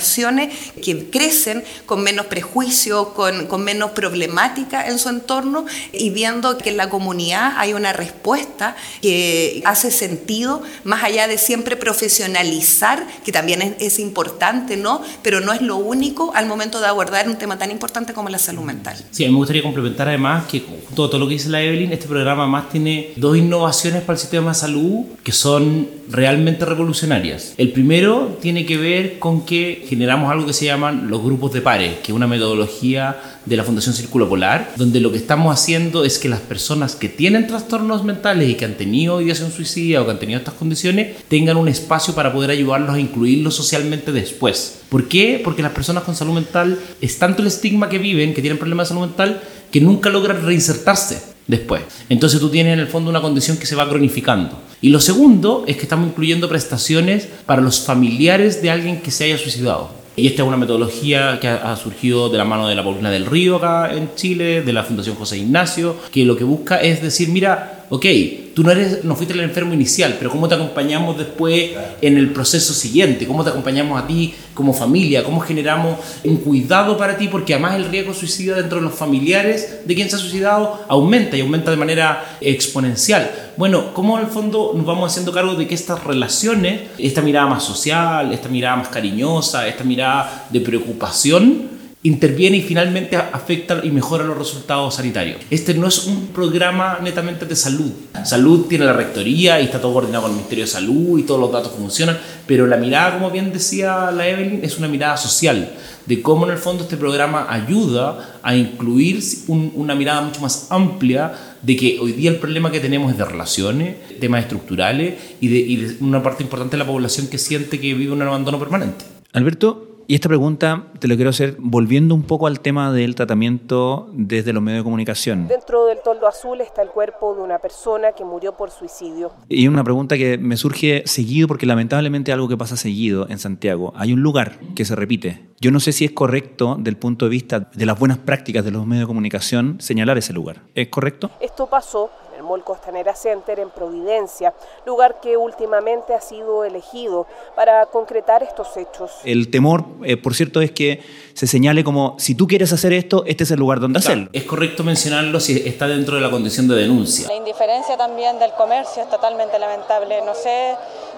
que 0.83 1.11
crecen 1.11 1.65
con 1.87 2.03
menos 2.03 2.27
prejuicios, 2.27 3.09
con, 3.09 3.47
con 3.47 3.63
menos 3.65 3.91
problemática 3.93 4.87
en 4.87 4.99
su 4.99 5.09
entorno 5.09 5.67
y 5.93 6.11
viendo 6.11 6.59
que 6.59 6.71
en 6.71 6.77
la 6.77 6.89
comunidad 6.89 7.55
hay 7.57 7.73
una 7.73 7.93
respuesta 7.93 8.77
que 9.03 9.63
hace 9.65 9.91
sentido, 9.91 10.63
más 10.85 11.05
allá 11.05 11.29
de 11.29 11.39
siempre 11.39 11.77
profesionalizar, 11.77 13.07
que 13.25 13.33
también 13.33 13.63
es, 13.63 13.75
es 13.79 13.99
importante, 13.99 14.77
¿no? 14.77 15.03
Pero 15.23 15.41
no 15.41 15.53
es 15.53 15.61
lo 15.61 15.77
único 15.77 16.33
al 16.35 16.47
momento 16.47 16.81
de 16.81 16.87
abordar 16.87 17.29
un 17.29 17.37
tema 17.37 17.59
tan 17.59 17.71
importante 17.71 18.13
como 18.13 18.29
la 18.29 18.39
salud 18.39 18.63
mental. 18.63 18.97
Sí, 19.11 19.25
a 19.25 19.29
mí 19.29 19.33
me 19.33 19.39
gustaría 19.39 19.63
complementar 19.63 20.09
además 20.09 20.47
que 20.47 20.59
a 20.59 20.95
todo 20.95 21.19
lo 21.19 21.27
que 21.27 21.35
dice 21.35 21.49
la 21.49 21.63
Evelyn, 21.63 21.93
este 21.93 22.07
programa 22.07 22.47
más 22.47 22.69
tiene 22.71 23.13
dos 23.17 23.37
innovaciones 23.37 24.03
para 24.03 24.15
el 24.15 24.21
sistema 24.21 24.51
de 24.51 24.55
salud 24.55 25.05
que 25.23 25.33
son 25.33 25.89
realmente 26.09 26.65
revolucionarias. 26.65 27.55
El 27.57 27.73
primero 27.73 28.39
tiene 28.41 28.67
que 28.67 28.77
ver 28.77 29.19
con 29.19 29.45
que 29.45 29.74
generamos 29.87 30.31
algo 30.31 30.47
que 30.47 30.53
se 30.53 30.67
llaman 30.67 31.09
los 31.09 31.23
grupos 31.23 31.53
de 31.53 31.61
pares, 31.61 31.99
que 31.99 32.13
es 32.13 32.17
una 32.17 32.27
metodología 32.27 33.17
de 33.45 33.57
la 33.57 33.65
Fundación 33.65 33.95
Círculo 33.95 34.29
Polar, 34.29 34.73
donde 34.77 35.01
lo 35.01 35.13
que 35.13 35.19
estamos 35.19 35.53
haciendo 35.53 36.05
es 36.05 36.19
que 36.19 36.29
las 36.29 36.41
personas 36.41 36.97
que 36.97 37.09
tienen 37.09 37.47
trastornos 37.47 38.05
mentales 38.05 38.49
y 38.49 38.55
que 38.55 38.65
han 38.65 38.75
tenido 38.75 39.21
ideación 39.21 39.51
suicida 39.51 40.01
o 40.01 40.05
que 40.05 40.13
han 40.13 40.19
tenido 40.19 40.39
estas 40.39 40.55
condiciones 40.55 41.17
tengan 41.29 41.57
un 41.57 41.69
espacio 41.69 42.15
para 42.15 42.33
poder 42.33 42.51
ayudarlos 42.51 42.95
a 42.95 43.01
incluirlos 43.01 43.55
socialmente 43.55 44.13
después. 44.13 44.81
¿Por 44.89 45.09
qué? 45.09 45.41
Porque 45.43 45.63
las 45.63 45.73
personas 45.73 46.05
con 46.05 46.15
salud 46.15 46.35
mental 46.35 46.79
es 47.01 47.19
tanto 47.19 47.43
el 47.43 47.49
estigma 47.49 47.89
que 47.89 47.99
viven, 47.99 48.35
que 48.35 48.41
tienen 48.41 48.59
problemas 48.59 48.89
de 48.89 48.95
salud 48.95 49.09
mental, 49.09 49.43
que 49.71 49.81
nunca 49.81 50.09
logran 50.11 50.45
reinsertarse. 50.45 51.34
Después. 51.47 51.83
Entonces 52.09 52.41
tú 52.41 52.49
tienes 52.49 52.75
en 52.75 52.81
el 52.81 52.87
fondo 52.87 53.11
una 53.11 53.21
condición 53.21 53.57
que 53.57 53.67
se 53.67 53.77
va 53.77 53.89
cronificando. 53.89 54.59
Y 54.81 54.91
lo 54.91 55.01
segundo 55.01 55.65
es 55.67 55.77
que 55.77 55.83
estamos 55.83 56.09
incluyendo 56.09 56.49
prestaciones 56.49 57.29
para 57.47 57.63
los 57.63 57.81
familiares 57.81 58.63
de 58.63 58.71
alguien 58.71 59.01
que 59.01 59.11
se 59.11 59.25
haya 59.25 59.39
suicidado. 59.39 59.91
Y 60.17 60.29
esta 60.29 60.43
es 60.43 60.49
una 60.49 60.57
metodología 60.57 61.39
que 61.41 61.49
ha 61.49 61.77
surgido 61.77 62.29
de 62.29 62.39
la 62.39 62.45
mano 62.45 62.69
de 62.69 62.77
la 62.77 62.85
Paulina 62.85 63.11
del 63.11 63.27
Río 63.27 63.57
acá 63.57 63.93
en 63.93 64.15
Chile, 64.15 64.63
de 64.63 64.73
la 64.73 64.85
Fundación 64.85 65.17
José 65.17 65.39
Ignacio, 65.39 65.97
que 66.13 66.25
lo 66.25 66.37
que 66.37 66.45
busca 66.45 66.81
es 66.81 67.03
decir, 67.03 67.31
mira, 67.31 67.87
ok, 67.91 68.07
tú 68.55 68.63
no, 68.63 68.71
eres, 68.71 69.05
no 69.05 69.17
fuiste 69.17 69.35
el 69.35 69.41
enfermo 69.41 69.75
inicial, 69.75 70.15
pero 70.19 70.31
¿cómo 70.31 70.49
te 70.49 70.55
acompañamos 70.55 71.19
después 71.19 71.73
en 72.01 72.17
el 72.17 72.31
proceso 72.33 72.73
siguiente? 72.73 73.27
¿Cómo 73.27 73.43
te 73.43 73.51
acompañamos 73.51 74.01
a 74.01 74.07
ti 74.07 74.35
como 74.55 74.73
familia? 74.73 75.25
¿Cómo 75.25 75.41
generamos 75.41 75.99
un 76.23 76.37
cuidado 76.37 76.97
para 76.97 77.17
ti? 77.17 77.29
Porque 77.29 77.55
además 77.55 77.75
el 77.75 77.87
riesgo 77.87 78.15
suicida 78.15 78.57
dentro 78.57 78.79
de 78.79 78.85
los 78.85 78.95
familiares 78.95 79.81
de 79.85 79.95
quien 79.95 80.09
se 80.09 80.17
ha 80.17 80.19
suicidado 80.19 80.85
aumenta 80.89 81.37
y 81.37 81.41
aumenta 81.41 81.71
de 81.71 81.77
manera 81.77 82.37
exponencial. 82.41 83.31
Bueno, 83.57 83.93
¿cómo 83.93 84.19
en 84.19 84.27
el 84.27 84.31
fondo 84.31 84.73
nos 84.75 84.87
vamos 84.87 85.11
haciendo 85.11 85.33
cargo 85.33 85.55
de 85.57 85.67
que 85.67 85.75
estas 85.75 86.05
relaciones, 86.05 86.83
esta 86.99 87.23
mirada 87.23 87.49
más 87.49 87.65
social, 87.65 88.33
esta 88.33 88.49
mirada 88.49 88.77
más 88.77 88.89
cariñosa, 88.89 89.67
esta 89.67 89.85
mirada 89.85 90.47
de 90.51 90.61
preocupación, 90.61 91.74
interviene 92.05 92.59
y 92.59 92.63
finalmente 92.63 93.17
afecta 93.17 93.81
y 93.83 93.91
mejora 93.91 94.25
los 94.25 94.37
resultados 94.37 94.95
sanitarios. 94.95 95.39
Este 95.49 95.73
no 95.73 95.89
es 95.89 96.07
un 96.07 96.27
programa 96.29 96.99
netamente 97.03 97.47
de 97.47 97.57
salud. 97.57 97.91
Salud 98.25 98.67
tiene 98.67 98.85
la 98.85 98.93
rectoría 98.93 99.59
y 99.59 99.65
está 99.65 99.81
todo 99.81 99.95
coordinado 99.95 100.25
con 100.25 100.33
el 100.33 100.37
Ministerio 100.37 100.65
de 100.65 100.71
Salud 100.71 101.19
y 101.19 101.23
todos 101.23 101.41
los 101.41 101.51
datos 101.51 101.73
funcionan, 101.73 102.19
pero 102.47 102.67
la 102.67 102.77
mirada, 102.77 103.15
como 103.15 103.31
bien 103.31 103.55
decía 103.55 104.11
la 104.11 104.29
Evelyn, 104.29 104.61
es 104.63 104.77
una 104.77 104.87
mirada 104.87 105.17
social, 105.17 105.73
de 106.05 106.21
cómo 106.21 106.45
en 106.45 106.53
el 106.53 106.59
fondo 106.59 106.83
este 106.83 106.99
programa 106.99 107.47
ayuda 107.49 108.39
a 108.43 108.55
incluir 108.55 109.25
una 109.49 109.95
mirada 109.95 110.21
mucho 110.21 110.43
más 110.43 110.67
amplia 110.69 111.33
de 111.63 111.75
que 111.75 111.99
hoy 111.99 112.13
día 112.13 112.31
el 112.31 112.37
problema 112.37 112.71
que 112.71 112.81
tenemos 112.81 113.13
es 113.13 113.17
de 113.17 113.25
relaciones, 113.25 113.97
temas 114.21 114.43
estructurales 114.43 115.15
y 115.41 115.49
de, 115.49 115.57
y 115.57 115.77
de 115.77 115.97
una 116.05 116.23
parte 116.23 116.43
importante 116.43 116.77
de 116.77 116.85
la 116.85 116.87
población 116.87 117.29
que 117.29 117.39
siente 117.39 117.81
que 117.81 117.95
vive 117.95 118.13
un 118.13 118.21
abandono 118.21 118.59
permanente. 118.59 119.07
Alberto, 119.33 119.94
y 120.07 120.15
esta 120.15 120.29
pregunta 120.29 120.85
te 120.99 121.09
lo 121.09 121.17
quiero 121.17 121.31
hacer 121.31 121.57
volviendo 121.59 122.15
un 122.15 122.23
poco 122.23 122.47
al 122.47 122.61
tema 122.61 122.93
del 122.93 123.15
tratamiento 123.15 124.09
desde 124.13 124.53
los 124.53 124.63
medios 124.63 124.81
de 124.81 124.85
comunicación. 124.85 125.49
Dentro 125.49 125.87
del 125.87 125.99
toldo 126.03 126.27
azul 126.27 126.61
está 126.61 126.83
el 126.83 126.89
cuerpo 126.89 127.35
de 127.35 127.43
una 127.43 127.59
persona 127.59 128.13
que 128.13 128.25
murió 128.25 128.57
por 128.57 128.71
suicidio. 128.71 129.33
Y 129.49 129.69
una 129.69 129.85
pregunta 129.85 130.17
que 130.17 130.39
me 130.39 130.57
surge 130.57 131.03
seguido 131.07 131.49
porque 131.49 131.67
lamentablemente 131.67 132.33
algo 132.33 132.49
que 132.49 132.57
pasa 132.57 132.77
seguido 132.77 133.29
en 133.29 133.39
Santiago. 133.39 133.93
Hay 133.97 134.13
un 134.13 134.21
lugar 134.21 134.59
que 134.75 134.85
se 134.85 134.95
repite. 134.95 135.49
Yo 135.61 135.71
no 135.71 135.81
sé 135.81 135.93
si 135.93 136.05
es 136.05 136.13
correcto 136.13 136.77
del 136.79 136.97
punto 136.97 137.25
de 137.25 137.31
vista 137.31 137.61
de 137.61 137.87
las 137.87 137.99
buenas 137.99 138.19
prácticas 138.19 138.65
de 138.65 138.71
los 138.71 138.87
medios 138.87 139.05
de 139.05 139.07
comunicación 139.07 139.77
señalar 139.81 140.19
ese 140.19 140.33
lugar. 140.33 140.63
¿Es 140.75 140.89
correcto? 140.89 141.31
Esto 141.41 141.67
pasó 141.67 142.11
Mall 142.43 142.65
Costanera 142.65 143.15
Center 143.15 143.59
en 143.61 143.71
Providencia, 143.71 144.55
lugar 144.87 145.21
que 145.21 145.37
últimamente 145.37 146.15
ha 146.15 146.21
sido 146.21 146.65
elegido 146.65 147.27
para 147.55 147.87
concretar 147.87 148.43
estos 148.43 148.77
hechos. 148.77 149.11
El 149.25 149.51
temor, 149.51 149.85
eh, 150.05 150.17
por 150.17 150.35
cierto, 150.35 150.61
es 150.61 150.71
que 150.71 151.03
se 151.35 151.47
señale 151.47 151.85
como, 151.85 152.17
si 152.19 152.35
tú 152.35 152.47
quieres 152.47 152.73
hacer 152.73 152.93
esto, 152.93 153.25
este 153.27 153.45
es 153.45 153.51
el 153.51 153.59
lugar 153.59 153.81
donde 153.81 153.99
hacerlo. 153.99 154.29
Es 154.33 154.45
correcto 154.45 154.85
mencionarlo 154.85 155.41
si 155.41 155.57
está 155.67 155.87
dentro 155.87 156.17
de 156.17 156.23
la 156.23 156.31
condición 156.31 156.69
de 156.69 156.77
denuncia. 156.77 157.29
La 157.29 157.35
indiferencia 157.35 157.97
también 157.97 158.39
del 158.39 158.53
comercio 158.53 159.03
es 159.03 159.11
totalmente 159.11 159.59
lamentable. 159.59 160.21
No 160.25 160.35
sé 160.35 160.75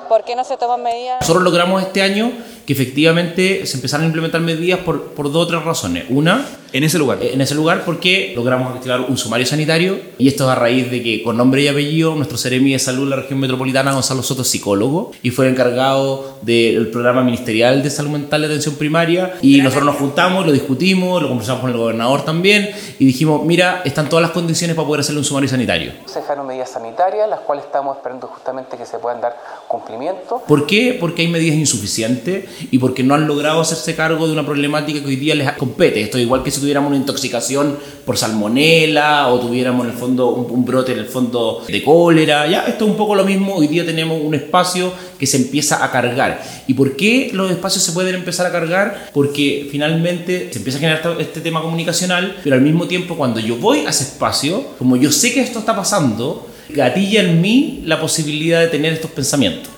por 0.09 0.25
qué 0.25 0.37
no 0.37 0.45
se 0.45 0.57
toman 0.57 0.83
medidas. 0.83 1.21
Nosotros 1.21 1.45
logramos 1.45 1.83
este 1.83 2.03
año 2.03 2.33
que 2.67 2.73
efectivamente 2.73 3.67
se 3.67 3.77
empezaron 3.77 4.05
a 4.05 4.07
implementar 4.07 4.41
medidas 4.41 4.81
por, 4.81 5.13
por 5.13 5.31
dos 5.31 5.45
o 5.45 5.47
tres 5.49 5.65
razones. 5.65 6.05
Una, 6.09 6.47
en 6.73 6.85
ese 6.85 6.99
lugar. 6.99 7.19
En 7.23 7.41
ese 7.41 7.55
lugar 7.55 7.85
porque 7.85 8.33
logramos 8.35 8.75
activar 8.75 9.01
un 9.01 9.17
sumario 9.17 9.47
sanitario 9.47 9.99
y 10.19 10.29
esto 10.29 10.45
es 10.45 10.51
a 10.51 10.55
raíz 10.55 10.91
de 10.91 11.03
que 11.03 11.23
con 11.23 11.37
nombre 11.37 11.63
y 11.63 11.69
apellido 11.69 12.15
nuestro 12.15 12.39
Seremi 12.39 12.73
de 12.73 12.79
Salud 12.79 13.05
de 13.05 13.11
la 13.11 13.23
región 13.23 13.41
metropolitana, 13.41 13.93
Gonzalo 13.93 14.23
Soto, 14.23 14.43
es 14.43 14.49
psicólogo 14.49 15.13
y 15.23 15.31
fue 15.31 15.49
encargado 15.49 16.39
del 16.43 16.89
programa 16.89 17.23
ministerial 17.23 17.83
de 17.83 17.91
salud 17.91 18.11
mental 18.11 18.43
de 18.43 18.49
atención 18.49 18.77
primaria 18.77 19.35
y 19.43 19.61
nosotros 19.61 19.87
nos 19.87 19.97
juntamos, 19.97 20.47
lo 20.47 20.53
discutimos, 20.53 21.23
lo 21.23 21.29
conversamos 21.29 21.63
con 21.63 21.71
el 21.71 21.77
gobernador 21.77 22.25
también 22.25 22.71
y 22.99 23.05
dijimos, 23.05 23.45
mira, 23.45 23.83
están 23.85 24.09
todas 24.09 24.23
las 24.23 24.31
condiciones 24.31 24.77
para 24.77 24.87
poder 24.87 25.01
hacerle 25.01 25.21
un 25.21 25.25
sumario 25.25 25.49
sanitario. 25.49 25.93
Se 26.07 26.21
dejaron 26.21 26.47
medidas 26.47 26.71
sanitarias, 26.71 27.29
las 27.29 27.41
cuales 27.41 27.65
estamos 27.65 27.97
esperando 27.97 28.27
justamente 28.27 28.77
que 28.77 28.87
se 28.87 28.99
puedan 28.99 29.21
dar 29.21 29.37
cumplimiento. 29.69 30.43
¿Por 30.47 30.67
qué? 30.67 30.97
Porque 30.99 31.23
hay 31.23 31.29
medidas 31.29 31.57
insuficientes 31.57 32.49
y 32.71 32.79
porque 32.79 33.03
no 33.03 33.15
han 33.15 33.27
logrado 33.27 33.61
hacerse 33.61 33.95
cargo 33.95 34.27
de 34.27 34.33
una 34.33 34.45
problemática 34.45 35.01
que 35.01 35.07
hoy 35.07 35.17
día 35.17 35.35
les 35.35 35.51
compete. 35.53 36.01
Esto 36.01 36.19
es 36.19 36.25
igual 36.25 36.43
que 36.43 36.51
si 36.57 36.61
tuviéramos 36.61 36.89
una 36.89 36.97
intoxicación 36.97 37.79
por 38.05 38.17
salmonela 38.17 39.29
o 39.29 39.39
tuviéramos 39.39 39.87
en 39.87 39.93
el 39.93 39.99
fondo 39.99 40.31
un, 40.31 40.65
brote 40.65 40.93
en 40.93 40.99
el 40.99 41.07
fondo 41.07 41.63
de 41.69 41.83
cólera. 41.83 42.47
Ya, 42.47 42.65
esto 42.67 42.85
es 42.85 42.91
un 42.91 42.97
poco 42.97 43.15
lo 43.15 43.25
mismo. 43.25 43.55
Hoy 43.55 43.69
día 43.69 43.85
tenemos 43.85 44.21
un 44.21 44.35
espacio 44.35 44.93
que 45.19 45.27
se 45.27 45.37
empieza 45.37 45.85
a 45.85 45.91
cargar. 45.91 46.43
¿Y 46.67 46.75
por 46.75 46.97
qué 46.97 47.31
los 47.33 47.51
espacios 47.51 47.85
se 47.85 47.93
pueden 47.93 48.15
empezar 48.15 48.47
a 48.47 48.53
cargar? 48.53 49.11
Porque 49.13 49.69
finalmente 49.71 50.49
se 50.51 50.59
empieza 50.59 50.79
a 50.79 50.81
generar 50.81 51.21
este 51.21 51.41
tema 51.41 51.61
comunicacional, 51.61 52.37
pero 52.43 52.57
al 52.57 52.63
mismo 52.63 52.87
tiempo 52.87 53.17
cuando 53.17 53.39
yo 53.39 53.57
voy 53.57 53.81
a 53.81 53.91
ese 53.91 54.05
espacio, 54.05 54.65
como 54.79 54.97
yo 54.97 55.13
sé 55.13 55.33
que 55.33 55.41
esto 55.41 55.59
está 55.59 55.77
pasando, 55.77 56.47
gatilla 56.71 57.21
en 57.21 57.41
mí 57.41 57.83
la 57.85 58.01
posibilidad 58.01 58.61
de 58.61 58.69
tener 58.69 58.95
estos 58.95 59.11
pensamientos. 59.11 59.76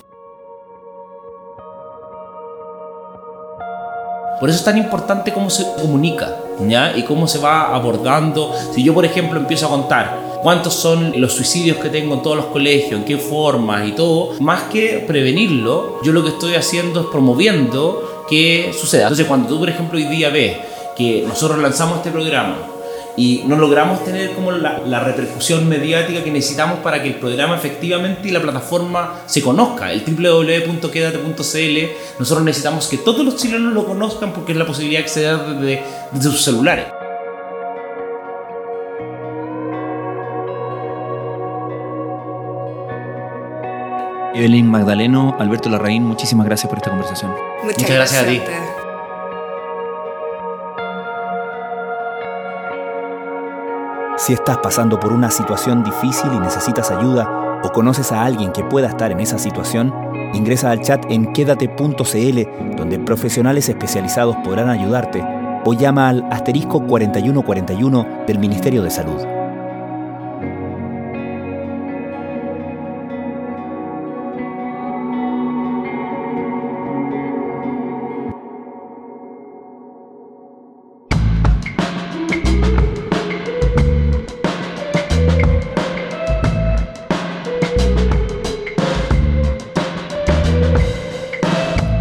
Por 4.40 4.48
eso 4.48 4.58
es 4.58 4.64
tan 4.64 4.78
importante 4.78 5.32
cómo 5.32 5.50
se 5.50 5.66
comunica, 5.80 6.36
¿ya? 6.66 6.96
Y 6.96 7.02
cómo 7.02 7.26
se 7.26 7.38
va 7.38 7.74
abordando. 7.74 8.52
Si 8.74 8.82
yo, 8.82 8.94
por 8.94 9.04
ejemplo, 9.04 9.38
empiezo 9.38 9.66
a 9.66 9.70
contar 9.70 10.38
cuántos 10.42 10.74
son 10.74 11.12
los 11.20 11.32
suicidios 11.32 11.78
que 11.78 11.88
tengo 11.88 12.14
en 12.14 12.22
todos 12.22 12.36
los 12.36 12.46
colegios, 12.46 13.00
en 13.00 13.04
qué 13.04 13.16
formas 13.16 13.88
y 13.88 13.92
todo, 13.92 14.34
más 14.40 14.64
que 14.64 15.04
prevenirlo, 15.06 16.00
yo 16.02 16.12
lo 16.12 16.22
que 16.22 16.30
estoy 16.30 16.54
haciendo 16.54 17.00
es 17.00 17.06
promoviendo 17.06 18.24
que 18.28 18.72
suceda. 18.78 19.04
Entonces, 19.04 19.26
cuando 19.26 19.48
tú, 19.48 19.58
por 19.58 19.68
ejemplo, 19.68 19.98
hoy 19.98 20.04
día 20.04 20.30
ves 20.30 20.56
que 20.96 21.24
nosotros 21.26 21.58
lanzamos 21.58 21.98
este 21.98 22.10
programa 22.10 22.56
y 23.18 23.42
no 23.46 23.56
logramos 23.56 24.04
tener 24.04 24.32
como 24.32 24.52
la, 24.52 25.00
repercusión 25.00 25.68
mediática 25.68 26.22
que 26.22 26.30
necesitamos 26.30 26.78
para 26.78 27.02
que 27.02 27.08
el 27.08 27.16
programa 27.16 27.56
efectivamente 27.56 28.28
y 28.28 28.30
la 28.30 28.40
plataforma 28.40 29.22
se 29.26 29.42
conozca. 29.42 29.92
El 29.92 30.04
www.quedate.cl, 30.04 31.78
nosotros 32.18 32.44
necesitamos 32.44 32.86
que 32.86 32.98
todos 32.98 33.24
los 33.24 33.36
chilenos 33.36 33.74
lo 33.74 33.84
conozcan 33.84 34.32
porque 34.32 34.52
es 34.52 34.58
la 34.58 34.66
posibilidad 34.66 35.00
de 35.00 35.04
acceder 35.04 35.36
desde, 35.38 35.82
desde 36.12 36.30
sus 36.30 36.44
celulares. 36.44 36.86
Evelyn 44.32 44.70
Magdaleno, 44.70 45.34
Alberto 45.40 45.68
Larraín, 45.68 46.04
muchísimas 46.04 46.46
gracias 46.46 46.68
por 46.68 46.78
esta 46.78 46.90
conversación. 46.90 47.34
Muchas, 47.64 47.90
gracias, 47.90 48.22
a 48.22 48.26
ti. 48.26 48.40
Si 54.28 54.34
estás 54.34 54.58
pasando 54.58 55.00
por 55.00 55.10
una 55.14 55.30
situación 55.30 55.82
difícil 55.82 56.30
y 56.34 56.38
necesitas 56.38 56.90
ayuda 56.90 57.62
o 57.64 57.72
conoces 57.72 58.12
a 58.12 58.24
alguien 58.24 58.52
que 58.52 58.62
pueda 58.62 58.86
estar 58.86 59.10
en 59.10 59.20
esa 59.20 59.38
situación, 59.38 59.90
ingresa 60.34 60.70
al 60.70 60.82
chat 60.82 61.02
en 61.08 61.32
quédate.cl 61.32 62.76
donde 62.76 62.98
profesionales 62.98 63.70
especializados 63.70 64.36
podrán 64.44 64.68
ayudarte 64.68 65.24
o 65.64 65.72
llama 65.72 66.10
al 66.10 66.26
asterisco 66.30 66.86
4141 66.86 68.24
del 68.26 68.38
Ministerio 68.38 68.82
de 68.82 68.90
Salud. 68.90 69.37